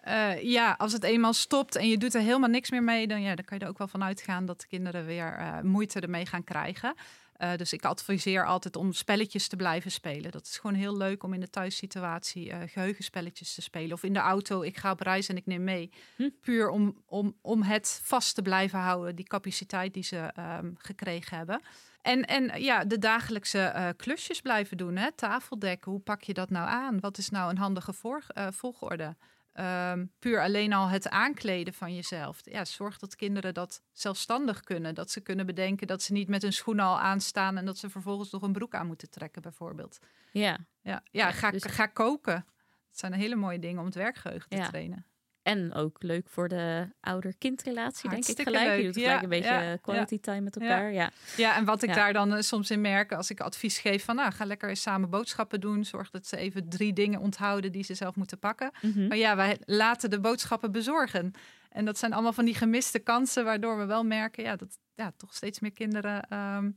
Eh, 0.07 0.41
ja, 0.41 0.75
als 0.77 0.93
het 0.93 1.03
eenmaal 1.03 1.33
stopt 1.33 1.75
en 1.75 1.89
je 1.89 1.97
doet 1.97 2.13
er 2.13 2.21
helemaal 2.21 2.49
niks 2.49 2.71
meer 2.71 2.83
mee, 2.83 3.07
dan, 3.07 3.21
ja, 3.21 3.35
dan 3.35 3.45
kan 3.45 3.57
je 3.57 3.63
er 3.63 3.69
ook 3.69 3.77
wel 3.77 3.87
van 3.87 4.03
uitgaan 4.03 4.45
dat 4.45 4.61
de 4.61 4.67
kinderen 4.67 5.05
weer 5.05 5.33
eh, 5.33 5.61
moeite 5.61 5.99
ermee 5.99 6.25
gaan 6.25 6.43
krijgen. 6.43 6.95
Eh, 7.33 7.55
dus 7.55 7.73
ik 7.73 7.85
adviseer 7.85 8.45
altijd 8.45 8.75
om 8.75 8.93
spelletjes 8.93 9.47
te 9.47 9.55
blijven 9.55 9.91
spelen. 9.91 10.31
Dat 10.31 10.45
is 10.45 10.57
gewoon 10.57 10.75
heel 10.75 10.97
leuk 10.97 11.23
om 11.23 11.33
in 11.33 11.39
de 11.39 11.49
thuissituatie 11.49 12.49
uh, 12.49 12.57
geheugenspelletjes 12.65 13.53
te 13.53 13.61
spelen. 13.61 13.91
Of 13.91 14.03
in 14.03 14.13
de 14.13 14.19
auto, 14.19 14.61
ik 14.61 14.77
ga 14.77 14.91
op 14.91 14.99
reis 14.99 15.29
en 15.29 15.37
ik 15.37 15.45
neem 15.45 15.63
mee. 15.63 15.91
Hm. 16.15 16.29
Puur 16.41 16.69
om, 16.69 17.03
om, 17.05 17.35
om 17.41 17.61
het 17.61 18.01
vast 18.03 18.35
te 18.35 18.41
blijven 18.41 18.79
houden, 18.79 19.15
die 19.15 19.27
capaciteit 19.27 19.93
die 19.93 20.03
ze 20.03 20.33
um, 20.61 20.75
gekregen 20.77 21.37
hebben. 21.37 21.61
En, 22.01 22.25
en 22.25 22.61
ja, 22.61 22.85
de 22.85 22.97
dagelijkse 22.97 23.73
uh, 23.75 23.89
klusjes 23.97 24.41
blijven 24.41 24.77
doen. 24.77 24.95
Hè? 24.95 25.11
Tafeldekken, 25.11 25.91
hoe 25.91 26.01
pak 26.01 26.21
je 26.21 26.33
dat 26.33 26.49
nou 26.49 26.67
aan? 26.67 26.99
Wat 26.99 27.17
is 27.17 27.29
nou 27.29 27.49
een 27.49 27.57
handige 27.57 27.93
voor, 27.93 28.23
volgorde? 28.51 29.15
Um, 29.59 30.11
puur 30.19 30.41
alleen 30.41 30.73
al 30.73 30.87
het 30.87 31.09
aankleden 31.09 31.73
van 31.73 31.95
jezelf. 31.95 32.39
Ja, 32.43 32.65
zorg 32.65 32.97
dat 32.97 33.15
kinderen 33.15 33.53
dat 33.53 33.81
zelfstandig 33.91 34.61
kunnen. 34.61 34.95
Dat 34.95 35.11
ze 35.11 35.21
kunnen 35.21 35.45
bedenken 35.45 35.87
dat 35.87 36.01
ze 36.01 36.13
niet 36.13 36.27
met 36.27 36.41
hun 36.41 36.53
schoenen 36.53 36.85
al 36.85 36.99
aanstaan 36.99 37.57
en 37.57 37.65
dat 37.65 37.77
ze 37.77 37.89
vervolgens 37.89 38.31
nog 38.31 38.41
een 38.41 38.51
broek 38.51 38.73
aan 38.73 38.87
moeten 38.87 39.09
trekken, 39.09 39.41
bijvoorbeeld. 39.41 39.99
Ja, 40.31 40.57
ja, 40.81 41.03
ja 41.11 41.31
ga, 41.31 41.51
dus... 41.51 41.63
ga 41.63 41.85
koken. 41.85 42.45
Dat 42.89 42.99
zijn 42.99 43.13
hele 43.13 43.35
mooie 43.35 43.59
dingen 43.59 43.79
om 43.79 43.85
het 43.85 43.95
werkgeheugen 43.95 44.49
te 44.49 44.55
ja. 44.55 44.67
trainen. 44.67 45.05
En 45.47 45.73
ook 45.73 46.03
leuk 46.03 46.29
voor 46.29 46.47
de 46.47 46.87
ouder-kindrelatie, 46.99 48.09
denk 48.09 48.25
ik 48.25 48.41
gelijk. 48.41 48.65
leuk. 48.65 48.77
Je 48.77 48.83
doet 48.83 48.93
gelijk 48.93 49.17
Ja, 49.17 49.23
een 49.23 49.29
beetje 49.29 49.53
ja, 49.53 49.75
quality 49.75 50.13
ja. 50.13 50.19
time 50.19 50.41
met 50.41 50.57
elkaar. 50.57 50.91
Ja. 50.91 51.11
Ja, 51.37 51.55
en 51.55 51.65
wat 51.65 51.83
ik 51.83 51.93
daar 51.93 52.13
dan 52.13 52.33
eh, 52.33 52.41
soms 52.41 52.71
in 52.71 52.81
merk 52.81 53.11
als 53.11 53.29
ik 53.29 53.39
advies 53.39 53.79
geef 53.79 54.03
van 54.03 54.15
nou, 54.15 54.31
ga 54.31 54.45
lekker 54.45 54.69
eens 54.69 54.81
samen 54.81 55.09
boodschappen 55.09 55.59
doen. 55.59 55.85
Zorg 55.85 56.09
dat 56.09 56.27
ze 56.27 56.37
even 56.37 56.69
drie 56.69 56.93
dingen 56.93 57.19
onthouden 57.19 57.71
die 57.71 57.83
ze 57.83 57.93
zelf 57.93 58.15
moeten 58.15 58.39
pakken. 58.39 58.71
Mhm. 58.81 59.07
Maar 59.07 59.17
ja, 59.17 59.35
wij 59.35 59.57
laten 59.65 60.09
de 60.09 60.19
boodschappen 60.19 60.71
bezorgen. 60.71 61.31
En 61.69 61.85
dat 61.85 61.97
zijn 61.97 62.13
allemaal 62.13 62.33
van 62.33 62.45
die 62.45 62.55
gemiste 62.55 62.99
kansen, 62.99 63.43
waardoor 63.43 63.77
we 63.77 63.85
wel 63.85 64.03
merken 64.03 64.43
ja, 64.43 64.55
dat 64.55 64.79
ja, 64.95 65.11
toch 65.17 65.33
steeds 65.33 65.59
meer 65.59 65.73
kinderen 65.73 66.21
ehm, 66.29 66.71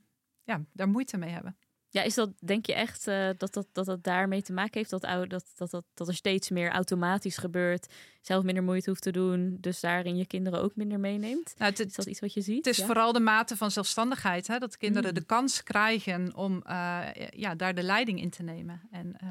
ja, 0.44 0.61
daar 0.72 0.88
moeite 0.88 1.18
mee 1.18 1.30
hebben. 1.30 1.56
Ja, 1.92 2.03
is 2.03 2.14
dat, 2.14 2.31
denk 2.44 2.66
je 2.66 2.74
echt 2.74 3.07
eh, 3.07 3.29
dat, 3.37 3.53
dat, 3.53 3.66
dat 3.72 3.87
dat 3.87 4.03
daarmee 4.05 4.42
te 4.42 4.53
maken 4.53 4.72
heeft? 4.79 4.90
Dat, 4.90 5.03
dat, 5.03 5.31
dat, 5.57 5.70
dat, 5.70 5.85
dat 5.94 6.09
er 6.09 6.14
steeds 6.14 6.50
meer 6.50 6.70
automatisch 6.70 7.37
gebeurt, 7.37 7.87
zelf 8.20 8.44
minder 8.44 8.62
moeite 8.62 8.90
hoeft 8.90 9.03
te 9.03 9.11
doen, 9.11 9.57
dus 9.61 9.81
daarin 9.81 10.16
je 10.16 10.26
kinderen 10.26 10.62
ook 10.62 10.76
minder 10.76 11.00
meeneemt? 11.00 11.55
Nou, 11.59 11.70
het, 11.70 11.87
Is 11.87 11.92
dat 11.94 12.07
iets 12.07 12.20
wat 12.20 12.33
je 12.35 12.40
ziet? 12.40 12.57
Het 12.57 12.66
is 12.66 12.76
Ja? 12.76 12.87
vooral 12.87 13.12
de 13.12 13.20
mate 13.20 13.57
van 13.57 13.70
zelfstandigheid. 13.70 14.46
Hè? 14.46 14.59
Dat 14.59 14.76
kinderen 14.76 15.09
Mm. 15.09 15.14
de 15.14 15.24
kans 15.24 15.62
krijgen 15.62 16.35
om 16.37 16.62
eh, 16.62 17.00
ja, 17.31 17.55
daar 17.55 17.74
de 17.74 17.83
leiding 17.83 18.20
in 18.20 18.31
te 18.31 18.42
nemen. 18.42 18.81
En 18.90 19.16
eh, 19.20 19.29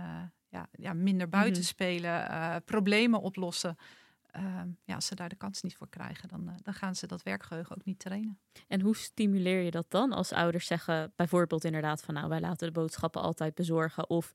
ja, 0.50 0.67
ja, 0.72 0.93
minder 0.93 1.30
buiten 1.30 1.62
Mhm. 1.62 1.69
spelen, 1.69 2.63
problemen 2.65 3.22
oplossen. 3.22 3.78
Eh, 4.32 4.62
ja, 4.84 4.96
als 4.96 5.06
ze 5.06 5.15
daar 5.15 5.30
de 5.30 5.36
kans 5.36 5.62
niet 5.62 5.76
voor 5.76 5.89
krijgen, 5.89 6.30
dan, 6.30 6.50
eh, 6.50 6.56
dan 6.62 6.74
gaan 6.74 6.96
ze 6.96 7.08
dat 7.08 7.24
werkgeheugen 7.24 7.76
ook 7.76 7.86
niet 7.86 8.00
trainen. 8.00 8.39
En 8.68 8.82
hoe 8.82 8.96
stimuleer 8.96 9.62
je 9.62 9.72
dat 9.72 9.86
dan 9.92 10.12
als 10.12 10.32
ouders 10.32 10.68
zeggen, 10.68 11.13
bijvoorbeeld 11.15 11.63
inderdaad 11.63 12.02
van 12.02 12.13
nou 12.13 12.30
wij 12.30 12.39
laten 12.39 12.68
de 12.68 12.74
boodschappen 12.74 13.22
altijd 13.22 13.56
bezorgen 13.56 14.10
of 14.10 14.34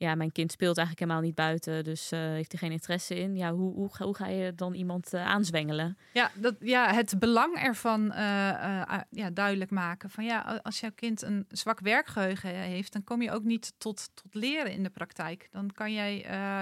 ja 0.00 0.14
mijn 0.14 0.32
kind 0.32 0.52
speelt 0.52 0.76
eigenlijk 0.76 1.06
helemaal 1.06 1.28
niet 1.28 1.36
buiten, 1.36 1.84
dus 1.84 2.12
eh, 2.12 2.18
heeft 2.20 2.50
hij 2.52 2.60
geen 2.60 2.72
interesse 2.72 3.14
in. 3.18 3.36
Ja, 3.36 3.52
hoe, 3.52 3.74
hoe, 3.74 3.94
ga- 3.94 4.04
hoe 4.04 4.14
ga 4.14 4.26
je 4.26 4.54
dan 4.54 4.74
iemand 4.74 5.12
eh, 5.14 5.26
aanzwengelen? 5.26 5.98
Ja, 6.12 6.30
dat, 6.34 6.54
ja, 6.60 6.92
het 6.94 7.18
belang 7.18 7.54
ervan 7.56 8.12
eh, 8.12 9.00
ja, 9.10 9.30
duidelijk 9.32 9.70
maken. 9.70 10.10
Van 10.10 10.24
ja, 10.24 10.60
als 10.62 10.80
jouw 10.80 10.90
kind 10.94 11.22
een 11.22 11.44
zwak 11.48 11.80
werkgeheugen 11.80 12.50
heeft, 12.50 12.92
dan 12.92 13.04
kom 13.04 13.22
je 13.22 13.30
ook 13.30 13.44
niet 13.44 13.72
tot, 13.78 14.10
tot 14.14 14.34
leren 14.34 14.72
in 14.72 14.82
de 14.82 14.90
praktijk. 14.90 15.48
Dan 15.50 15.70
kan 15.72 15.92
jij 15.92 16.18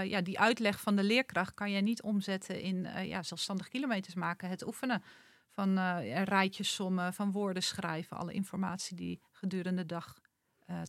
ja, 0.09 0.21
die 0.21 0.39
uitleg 0.41 0.81
van 0.81 0.97
de 0.97 1.03
leerkracht 1.03 1.55
kan 1.55 1.71
jij 1.71 1.81
niet 1.81 2.03
omzetten 2.03 2.61
in 2.61 2.87
ja, 3.05 3.23
zelfstandig 3.23 3.69
kilometers 3.69 4.15
maken. 4.15 4.49
Het 4.49 4.67
oefenen 4.67 5.03
van 5.51 5.79
rijtjes 6.25 6.75
sommen, 6.75 7.15
van 7.15 7.33
woorden 7.33 7.63
schrijven, 7.63 8.17
alle 8.17 8.33
informatie 8.33 8.97
die 8.97 9.21
gedurende 9.33 9.85
de 9.85 9.87
dag 9.87 10.19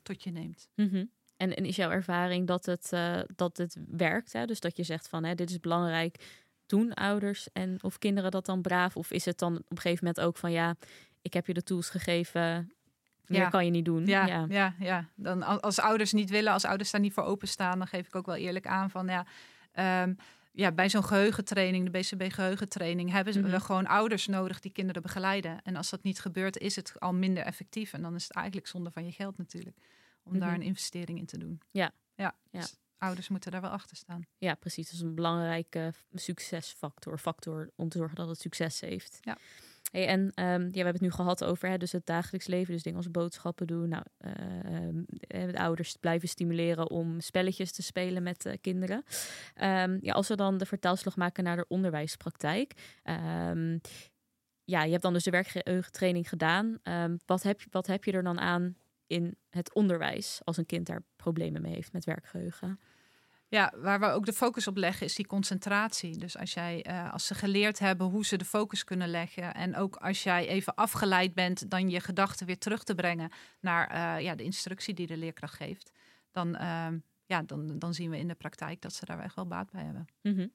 tot 0.03 0.23
je 0.23 0.31
neemt. 0.31 0.69
Mhm. 0.75 1.05
En, 1.39 1.55
en 1.55 1.65
is 1.65 1.75
jouw 1.75 1.89
ervaring 1.91 2.47
dat 2.47 2.65
het, 2.65 2.93
eh, 2.93 3.19
dat 3.35 3.57
het 3.57 3.77
werkt? 3.89 4.33
Hè? 4.33 4.45
Dus 4.45 4.59
dat 4.59 4.77
je 4.77 4.83
zegt 4.83 5.07
van 5.09 5.23
hè, 5.23 5.35
dit 5.35 5.49
is 5.49 5.59
belangrijk. 5.59 6.25
Doen 6.65 6.93
ouders 6.93 7.47
en 7.53 7.77
of 7.83 7.97
kinderen 7.97 8.31
dat 8.31 8.45
dan 8.45 8.61
braaf? 8.61 8.95
Of 8.97 9.11
is 9.11 9.25
het 9.25 9.37
dan 9.39 9.55
op 9.57 9.71
een 9.71 9.79
gegeven 9.79 10.05
moment 10.05 10.25
ook 10.25 10.37
van 10.37 10.51
ja, 10.51 10.75
ik 11.21 11.33
heb 11.33 11.47
je 11.47 11.53
de 11.53 11.63
tools 11.63 11.89
gegeven, 11.89 12.71
meer 13.25 13.39
Ja. 13.39 13.49
kan 13.49 13.65
je 13.65 13.71
niet 13.71 13.85
doen? 13.85 14.05
Ja, 14.05 14.45
ja. 14.49 14.73
ja, 14.79 15.05
Dan 15.15 15.43
als, 15.43 15.61
als 15.61 15.79
ouders 15.79 16.13
niet 16.13 16.29
willen, 16.29 16.53
als 16.53 16.65
ouders 16.65 16.91
daar 16.91 17.01
niet 17.01 17.13
voor 17.13 17.23
openstaan, 17.23 17.77
dan 17.77 17.87
geef 17.87 18.07
ik 18.07 18.15
ook 18.15 18.25
wel 18.25 18.35
eerlijk 18.35 18.67
aan 18.67 18.89
van 18.89 19.07
ja. 19.07 19.25
ehm, 19.71 20.13
ja, 20.51 20.71
bij 20.71 20.89
zo'n 20.89 21.03
geheugentraining, 21.03 21.89
de 21.91 21.99
BCB 21.99 22.31
geheugentraining, 22.33 23.11
hebben 23.11 23.33
ze 23.33 23.39
Mhm. 23.39 23.49
we 23.51 23.59
gewoon 23.59 23.87
ouders 23.87 24.27
nodig 24.27 24.59
die 24.59 24.71
kinderen 24.71 25.01
begeleiden. 25.01 25.59
En 25.63 25.75
als 25.75 25.89
dat 25.89 26.03
niet 26.03 26.19
gebeurt, 26.19 26.57
is 26.57 26.75
het 26.75 26.93
al 26.99 27.13
minder 27.13 27.43
effectief. 27.43 27.93
En 27.93 28.01
dan 28.01 28.15
is 28.15 28.23
het 28.23 28.31
eigenlijk 28.33 28.67
zonde 28.67 28.91
van 28.91 29.05
je 29.05 29.11
geld 29.11 29.37
natuurlijk. 29.37 29.77
Om 30.23 30.39
daar 30.39 30.49
Mhm. 30.51 30.59
een 30.59 30.65
investering 30.65 31.19
in 31.19 31.25
te 31.25 31.37
doen. 31.37 31.61
Ja. 31.71 31.91
ja. 32.15 32.35
Ja. 32.51 32.59
Dus 32.59 32.75
ouders 32.97 33.27
moeten 33.29 33.51
daar 33.51 33.61
wel 33.61 33.69
achter 33.69 33.97
staan. 33.97 34.25
Ja, 34.37 34.53
precies. 34.55 34.85
Dat 34.85 34.93
is 34.93 35.01
een 35.01 35.15
belangrijke 35.15 35.93
succesfactor 36.13 37.17
factor 37.17 37.71
om 37.75 37.89
te 37.89 37.97
zorgen 37.97 38.15
dat 38.15 38.27
het 38.27 38.39
succes 38.39 38.79
heeft. 38.79 39.17
Ja. 39.21 39.37
Hey, 39.91 40.07
en 40.07 40.31
ehm, 40.33 40.47
ja, 40.61 40.69
we 40.69 40.75
hebben 40.75 40.93
het 40.93 41.01
nu 41.01 41.11
gehad 41.11 41.43
over 41.43 41.69
hè, 41.69 41.77
dus 41.77 41.91
het 41.91 42.05
dagelijks 42.05 42.47
leven, 42.47 42.73
dus 42.73 42.83
dingen 42.83 42.97
als 42.97 43.11
boodschappen 43.11 43.67
doen. 43.67 43.89
Nou, 43.89 44.03
ehm, 44.17 45.03
eh, 45.19 45.47
de 45.51 45.59
ouders 45.59 45.95
blijven 45.95 46.27
stimuleren 46.29 46.89
om 46.89 47.19
spelletjes 47.19 47.71
te 47.71 47.81
spelen 47.81 48.23
met 48.23 48.45
eh, 48.45 48.53
kinderen. 48.61 49.03
Ehm, 49.53 49.97
ja, 50.01 50.13
als 50.13 50.27
we 50.27 50.35
dan 50.35 50.57
de 50.57 50.65
vertaalslag 50.65 51.15
maken 51.15 51.43
naar 51.43 51.55
de 51.55 51.65
onderwijspraktijk. 51.67 52.73
ja, 54.63 54.83
je 54.83 54.91
hebt 54.91 55.01
dan 55.03 55.13
dus 55.13 55.23
de 55.23 55.31
werkgeheugentraining 55.31 56.29
gedaan. 56.29 56.79
Wat, 57.25 57.43
heb, 57.43 57.61
je- 57.61 57.67
wat 57.71 57.87
heb 57.87 58.03
je 58.03 58.11
er 58.11 58.23
dan 58.23 58.39
aan 58.39 58.75
in 59.09 59.37
het 59.49 59.73
onderwijs 59.73 60.41
als 60.43 60.57
een 60.57 60.65
kind 60.65 60.85
daar 60.85 61.03
problemen 61.15 61.61
mee 61.61 61.73
heeft 61.73 61.93
met 61.93 62.05
werkgeheugen? 62.05 62.79
Ja, 63.49 63.73
waar 63.77 63.99
we 63.99 64.05
ook 64.05 64.25
de 64.25 64.33
focus 64.33 64.67
op 64.67 64.77
leggen 64.77 65.05
is 65.05 65.15
die 65.15 65.27
concentratie. 65.27 66.17
Dus 66.17 66.37
als 66.37 66.53
jij, 66.53 66.85
uh, 66.89 67.13
als 67.13 67.27
ze 67.27 67.35
geleerd 67.35 67.79
hebben 67.79 68.07
hoe 68.07 68.25
ze 68.25 68.37
de 68.37 68.45
focus 68.45 68.83
kunnen 68.83 69.07
leggen 69.07 69.53
en 69.53 69.75
ook 69.75 69.95
als 69.95 70.23
jij 70.23 70.47
even 70.47 70.75
afgeleid 70.75 71.33
bent, 71.33 71.69
dan 71.69 71.89
je 71.89 71.99
gedachten 71.99 72.45
weer 72.45 72.57
terug 72.57 72.83
te 72.83 72.95
brengen 72.95 73.31
naar 73.59 73.91
uh, 73.93 74.23
ja, 74.23 74.35
de 74.35 74.43
instructie 74.43 74.93
die 74.93 75.07
de 75.07 75.17
leerkracht 75.17 75.53
geeft, 75.53 75.91
dan, 76.31 76.47
uh, 76.55 76.87
ja, 77.25 77.41
dan, 77.41 77.79
dan 77.79 77.93
zien 77.93 78.09
we 78.09 78.17
in 78.17 78.27
de 78.27 78.35
praktijk 78.35 78.81
dat 78.81 78.93
ze 78.93 79.05
daar 79.05 79.19
echt 79.19 79.35
wel 79.35 79.47
baat 79.47 79.71
bij 79.71 79.83
hebben. 79.83 80.07
Mm 80.21 80.35
-hmm. 80.35 80.51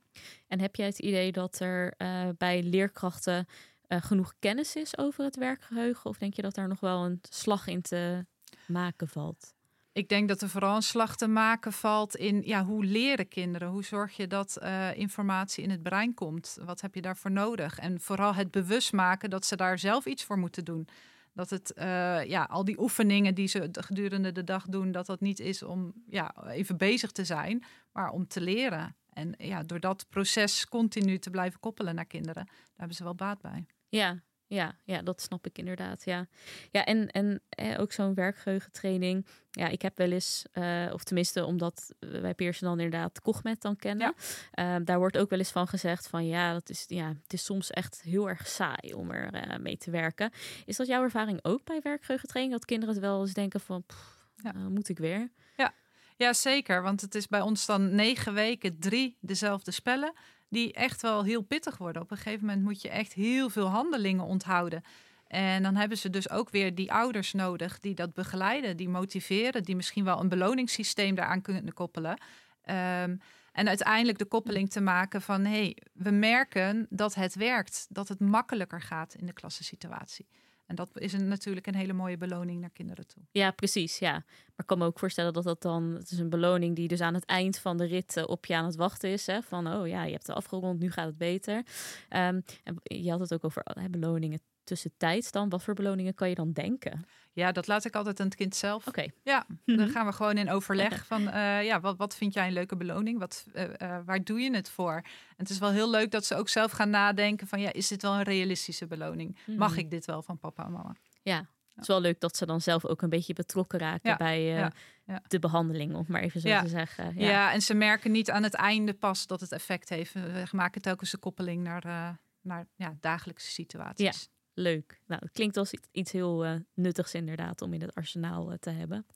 En 0.48 0.60
heb 0.60 0.76
jij 0.76 0.86
het 0.86 0.98
idee 0.98 1.32
dat 1.32 1.60
er 1.60 1.94
uh, 1.98 2.28
bij 2.38 2.62
leerkrachten 2.62 3.46
genoeg 3.88 4.34
kennis 4.38 4.76
is 4.76 4.98
over 4.98 5.24
het 5.24 5.36
werkgeheugen? 5.36 6.10
Of 6.10 6.18
denk 6.18 6.34
je 6.34 6.42
dat 6.42 6.54
daar 6.54 6.68
nog 6.68 6.80
wel 6.80 7.04
een 7.04 7.20
slag 7.22 7.66
in 7.66 7.82
te 7.82 8.26
maken 8.68 9.09
valt? 9.09 9.55
Ik 9.94 10.09
denk 10.09 10.29
dat 10.29 10.42
er 10.42 10.48
vooral 10.48 10.77
een 10.77 10.83
slag 10.83 11.16
te 11.16 11.29
maken 11.29 11.72
valt 11.72 12.16
in 12.16 12.42
ja, 12.44 12.64
hoe 12.64 12.85
leren 12.85 13.29
kinderen? 13.29 13.68
Hoe 13.68 13.85
zorg 13.85 14.16
je 14.16 14.27
dat 14.27 14.59
uh, 14.62 14.96
informatie 14.96 15.64
in 15.64 15.70
het 15.70 15.83
brein 15.83 16.14
komt? 16.14 16.59
Wat 16.64 16.81
heb 16.81 16.94
je 16.94 17.00
daarvoor 17.00 17.31
nodig? 17.31 17.79
En 17.79 18.00
vooral 18.00 18.35
het 18.35 18.50
bewust 18.50 18.92
maken 18.92 19.31
dat 19.31 19.46
ze 19.46 19.57
daar 19.57 19.79
zelf 19.79 20.07
iets 20.07 20.24
voor 20.24 20.38
moeten 20.38 20.64
doen. 20.64 20.88
Dat 21.33 21.50
het, 21.50 21.72
uh, 21.79 22.24
ja, 22.24 22.44
al 22.44 22.64
die 22.64 22.81
oefeningen 22.81 23.35
die 23.35 23.46
ze 23.46 23.68
gedurende 23.70 24.33
de 24.33 24.44
dag 24.44 24.66
doen, 24.66 24.92
dat 24.92 25.07
dat 25.07 25.20
niet 25.20 25.40
is 25.40 25.62
om 25.62 25.92
ja, 26.07 26.35
even 26.46 26.77
bezig 26.77 27.11
te 27.11 27.24
zijn, 27.24 27.64
maar 27.92 28.11
om 28.11 28.27
te 28.27 28.40
leren. 28.40 28.96
En 29.12 29.35
ja, 29.38 29.62
door 29.62 29.81
dat 29.81 30.07
proces 30.09 30.68
continu 30.68 31.18
te 31.18 31.31
blijven 31.31 31.61
koppelen 31.61 31.94
naar 31.94 32.07
kinderen, 32.07 32.44
daar 32.44 32.74
hebben 32.77 32.96
ze 32.96 33.05
wel 33.05 33.14
baat 33.14 33.40
bij. 33.40 33.66
Ja, 33.88 34.22
ja, 34.46 34.78
ja, 34.85 35.02
dat 35.02 35.20
snap 35.20 35.46
ik 35.46 35.59
inderdaad. 35.59 36.04
Ja, 36.04 36.26
ja 36.70 36.85
en, 36.85 37.11
en 37.11 37.42
eh, 37.48 37.80
ook 37.80 37.92
zo'n 37.92 38.14
werkgeheugentraining. 38.14 39.26
Ja, 39.50 39.68
ik 39.68 39.83
heb 39.83 39.98
wel 39.98 40.11
eens, 40.11 40.44
uh, 40.54 40.90
of 40.92 41.04
tenminste, 41.04 41.44
omdat 41.44 41.94
wij 41.98 42.35
Pearson 42.35 42.68
dan 42.68 42.80
inderdaad 42.80 43.20
Cogmet 43.20 43.62
dan 43.62 43.76
kennen. 43.76 44.14
Ja. 44.52 44.76
Uh, 44.78 44.85
daar 44.85 44.98
wordt 44.98 45.18
ook 45.18 45.30
wel 45.30 45.38
eens 45.38 45.50
van 45.50 45.68
gezegd 45.68 46.09
van 46.09 46.26
ja, 46.26 46.52
dat 46.52 46.70
is, 46.70 46.85
ja, 46.88 47.09
het 47.09 47.33
is 47.33 47.44
soms 47.44 47.70
echt 47.70 48.02
heel 48.02 48.28
erg 48.28 48.46
saai 48.46 48.94
om 48.94 49.11
er 49.11 49.35
uh, 49.35 49.57
mee 49.57 49.76
te 49.76 49.90
werken. 49.90 50.30
Is 50.64 50.76
dat 50.76 50.87
jouw 50.87 51.02
ervaring 51.02 51.38
ook 51.42 51.64
bij 51.64 51.80
werkgeheugentraining? 51.83 52.57
Dat 52.57 52.64
kinderen 52.64 52.94
het 52.94 53.04
wel 53.04 53.20
eens 53.20 53.33
denken 53.33 53.61
van, 53.61 53.85
pff, 53.87 54.26
ja. 54.42 54.52
moet 54.52 54.88
ik 54.88 54.98
weer? 54.98 55.30
Ja. 55.57 55.74
ja, 56.16 56.33
zeker. 56.33 56.83
Want 56.83 57.00
het 57.00 57.14
is 57.14 57.28
bij 57.28 57.40
ons 57.40 57.66
dan 57.66 57.94
negen 57.94 58.35
weken 58.35 58.78
drie 58.78 59.16
dezelfde 59.20 59.70
spellen 59.70 60.12
die 60.54 60.72
echt 60.72 61.02
wel 61.02 61.24
heel 61.24 61.42
pittig 61.42 61.76
worden. 61.76 62.02
Op 62.02 62.10
een 62.10 62.16
gegeven 62.16 62.46
moment 62.46 62.64
moet 62.64 62.82
je 62.82 62.88
echt 62.88 63.12
heel 63.12 63.50
veel 63.50 63.66
handelingen 63.66 64.24
onthouden. 64.24 64.82
En 65.26 65.62
dan 65.62 65.76
hebben 65.76 65.98
ze 65.98 66.10
dus 66.10 66.30
ook 66.30 66.50
weer 66.50 66.74
die 66.74 66.92
ouders 66.92 67.32
nodig 67.32 67.80
die 67.80 67.94
dat 67.94 68.14
begeleiden, 68.14 68.76
die 68.76 68.88
motiveren, 68.88 69.62
die 69.62 69.76
misschien 69.76 70.04
wel 70.04 70.20
een 70.20 70.28
beloningssysteem 70.28 71.14
daaraan 71.14 71.42
kunnen 71.42 71.74
koppelen. 71.74 72.10
Um, 72.10 73.20
en 73.52 73.68
uiteindelijk 73.68 74.18
de 74.18 74.24
koppeling 74.24 74.70
te 74.70 74.80
maken 74.80 75.22
van 75.22 75.44
hé, 75.44 75.50
hey, 75.50 75.76
we 75.92 76.10
merken 76.10 76.86
dat 76.90 77.14
het 77.14 77.34
werkt, 77.34 77.86
dat 77.88 78.08
het 78.08 78.20
makkelijker 78.20 78.80
gaat 78.80 79.14
in 79.14 79.26
de 79.26 79.32
klassensituatie. 79.32 80.26
En 80.66 80.74
dat 80.74 80.88
is 80.94 81.12
natuurlijk 81.12 81.66
een 81.66 81.74
hele 81.74 81.92
mooie 81.92 82.16
beloning 82.16 82.61
naar 82.61 82.70
kinderen 82.70 83.07
toe. 83.07 83.22
Ja, 83.31 83.50
precies. 83.50 83.98
Ja. 83.98 84.12
Maar 84.12 84.53
ik 84.57 84.66
kan 84.66 84.79
me 84.79 84.85
ook 84.85 84.98
voorstellen 84.98 85.33
dat 85.33 85.44
dat 85.44 85.62
dan... 85.62 85.94
Het 85.94 86.11
is 86.11 86.18
een 86.18 86.31
beloning 86.31 86.77
die 86.77 86.88
dus 86.88 87.00
aan 87.00 87.14
het 87.14 87.24
eind 87.24 87.59
van 87.59 87.77
de 87.77 87.85
rit 87.85 88.16
uh, 88.16 88.24
op 88.27 88.46
je 88.46 88.57
aan 88.57 88.64
het 88.64 88.77
wachten 88.77 89.11
is. 89.11 89.27
Hè? 89.27 89.42
Van, 89.42 89.66
oh 89.66 89.87
ja, 89.87 90.05
je 90.05 90.12
hebt 90.12 90.27
het 90.27 90.37
afgerond, 90.37 90.81
nu 90.81 90.90
gaat 90.90 91.07
het 91.07 91.18
beter. 91.18 91.57
Um, 91.57 92.42
en 92.62 92.81
je 92.83 93.11
had 93.11 93.20
het 93.20 93.35
ook 93.35 93.44
over 93.44 93.62
hè, 93.64 93.88
beloningen 93.88 94.40
tussentijds 94.64 95.31
dan. 95.31 95.48
Wat 95.48 95.62
voor 95.62 95.74
beloningen 95.74 96.14
kan 96.14 96.29
je 96.29 96.35
dan 96.35 96.53
denken? 96.53 97.07
Ja, 97.33 97.53
dat 97.53 97.66
laat 97.66 97.85
ik 97.85 97.94
altijd 97.94 98.20
aan 98.20 98.27
het 98.27 98.35
kind 98.35 98.55
zelf. 98.55 98.87
Oké. 98.87 99.07
Ja, 99.22 99.46
dan 99.64 99.88
gaan 99.88 100.07
we 100.07 100.12
gewoon 100.12 100.37
in 100.37 100.50
overleg 100.50 101.07
van, 101.07 101.22
uh, 101.22 101.64
ja, 101.64 101.81
wat, 101.81 101.96
wat 101.96 102.16
vind 102.16 102.35
jij 102.35 102.46
een 102.46 102.53
leuke 102.53 102.77
beloning? 102.77 103.18
Wat, 103.18 103.46
uh, 103.55 103.62
uh, 103.62 103.98
waar 104.05 104.24
doe 104.24 104.40
je 104.40 104.55
het 104.55 104.70
voor? 104.70 104.94
En 104.94 105.05
het 105.37 105.50
is 105.50 105.59
wel 105.59 105.70
heel 105.70 105.90
leuk 105.90 106.11
dat 106.11 106.24
ze 106.24 106.35
ook 106.35 106.48
zelf 106.48 106.70
gaan 106.70 106.90
nadenken 106.90 107.46
van, 107.46 107.61
ja, 107.61 107.72
is 107.72 107.88
dit 107.88 108.03
wel 108.03 108.14
een 108.14 108.22
realistische 108.22 108.87
beloning? 108.87 109.38
Mm. 109.46 109.57
Mag 109.57 109.77
ik 109.77 109.90
dit 109.90 110.05
wel 110.05 110.22
van 110.22 110.38
papa 110.38 110.64
en 110.64 110.72
mama? 110.72 110.96
Ja, 111.22 111.37
het 111.74 111.83
is 111.83 111.87
wel 111.87 112.00
leuk 112.00 112.20
dat 112.20 112.37
ze 112.37 112.46
dan 112.46 112.61
zelf 112.61 112.85
ook 112.85 113.03
een 113.03 113.09
beetje 113.09 113.33
betrokken 113.33 113.79
raken 113.79 114.11
ja, 114.11 114.16
bij 114.16 114.55
uh, 114.55 114.66
ja, 115.05 115.22
de 115.29 115.38
behandeling, 115.38 115.94
om 115.94 116.05
maar 116.09 116.22
even 116.22 116.40
zo 116.40 116.61
te 116.61 116.68
zeggen. 116.68 117.12
Ja. 117.16 117.53
en 117.53 117.62
ze 117.62 117.74
merken 117.74 118.11
niet 118.11 118.31
aan 118.31 118.42
het 118.42 118.55
einde 118.55 118.94
pas 118.94 119.27
dat 119.27 119.40
het 119.40 119.53
effect 119.53 119.88
heeft. 119.88 120.12
We 120.12 120.46
maken 120.50 120.83
telkens 120.83 121.12
een 121.12 121.18
koppeling 121.18 121.62
naar, 121.62 121.87
uh, 121.87 122.09
naar 122.40 122.66
ja, 122.77 122.96
dagelijkse 123.00 123.50
situaties. 123.50 124.29
Leuk. 124.54 125.00
Nou, 125.06 125.20
het 125.24 125.32
klinkt 125.32 125.56
als 125.56 125.74
iets 125.92 126.12
heel 126.12 126.44
uh, 126.44 126.52
nuttigs 126.74 127.14
inderdaad 127.14 127.62
om 127.62 127.72
in 127.72 127.80
het 127.80 127.94
arsenaal 127.94 128.50
uh, 128.50 128.56
te 128.60 128.70
hebben. 128.70 129.06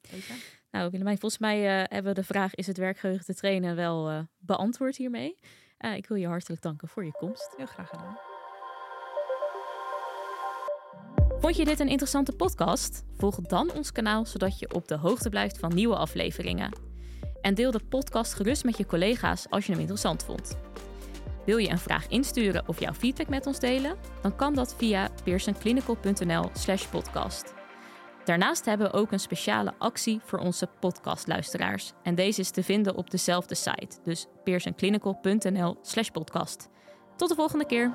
Nou, 0.71 0.91
Willemijn, 0.91 1.19
volgens 1.19 1.41
mij 1.41 1.59
uh, 1.59 1.85
hebben 1.89 2.15
we 2.15 2.21
de 2.21 2.27
vraag 2.27 2.55
is 2.55 2.67
het 2.67 2.77
werkgeheugen 2.77 3.25
te 3.25 3.35
trainen 3.35 3.77
wel 3.77 4.27
beantwoord 4.39 4.97
hiermee. 4.97 5.39
ik 5.97 6.07
wil 6.07 6.17
je 6.17 6.27
hartelijk 6.27 6.63
danken 6.63 6.89
voor 6.89 7.05
je 7.05 7.13
komst. 7.13 7.55
Heel 7.57 7.67
graag 7.67 7.89
gedaan. 7.89 8.19
Vond 11.41 11.57
je 11.57 11.65
dit 11.65 11.81
een 11.81 11.89
interessante 11.89 12.33
podcast? 12.33 13.05
Volg 13.17 13.37
dan 13.37 13.73
ons 13.73 13.93
kanaal 13.93 14.27
zodat 14.27 14.59
je 14.59 14.75
op 14.75 14.89
de 14.89 14.97
hoogte 14.97 15.29
blijft 15.29 15.59
van 15.59 15.75
nieuwe 15.75 15.97
afleveringen. 15.97 16.73
En 17.41 17.55
deel 17.55 17.71
de 17.71 17.85
podcast 17.89 18.35
gerust 18.35 18.65
met 18.65 18.77
je 18.77 18.87
collega's 18.87 19.47
als 19.51 19.67
je 19.67 19.71
hem 19.71 19.81
interessant 19.81 20.25
vond. 20.25 20.57
Wil 21.49 21.57
je 21.57 21.71
een 21.71 21.79
vraag 21.79 22.09
insturen 22.09 22.69
of 22.69 22.81
jouw 22.81 22.93
feedback 22.93 23.29
met 23.29 23.47
ons 23.47 23.59
delen? 23.59 23.97
Dan 24.23 24.37
kan 24.37 24.55
dat 24.55 24.75
via 24.77 25.09
pearsonclinical.nl/slash 25.25 26.87
podcast. 26.87 27.55
Daarnaast 28.25 28.65
hebben 28.65 28.91
we 28.91 28.99
ook 28.99 29.13
een 29.13 29.21
speciale 29.21 29.75
actie 29.79 30.21
voor 30.25 30.39
onze 30.39 30.69
podcastluisteraars. 30.81 31.93
En 32.03 32.15
deze 32.15 32.41
is 32.41 32.51
te 32.51 32.63
vinden 32.63 32.97
op 32.97 33.11
dezelfde 33.11 33.55
site, 33.55 33.99
dus 34.05 34.27
pearsonclinical.nl/slash 34.45 36.09
podcast. 36.09 36.69
Tot 37.17 37.29
de 37.29 37.35
volgende 37.35 37.67
keer. 37.67 37.93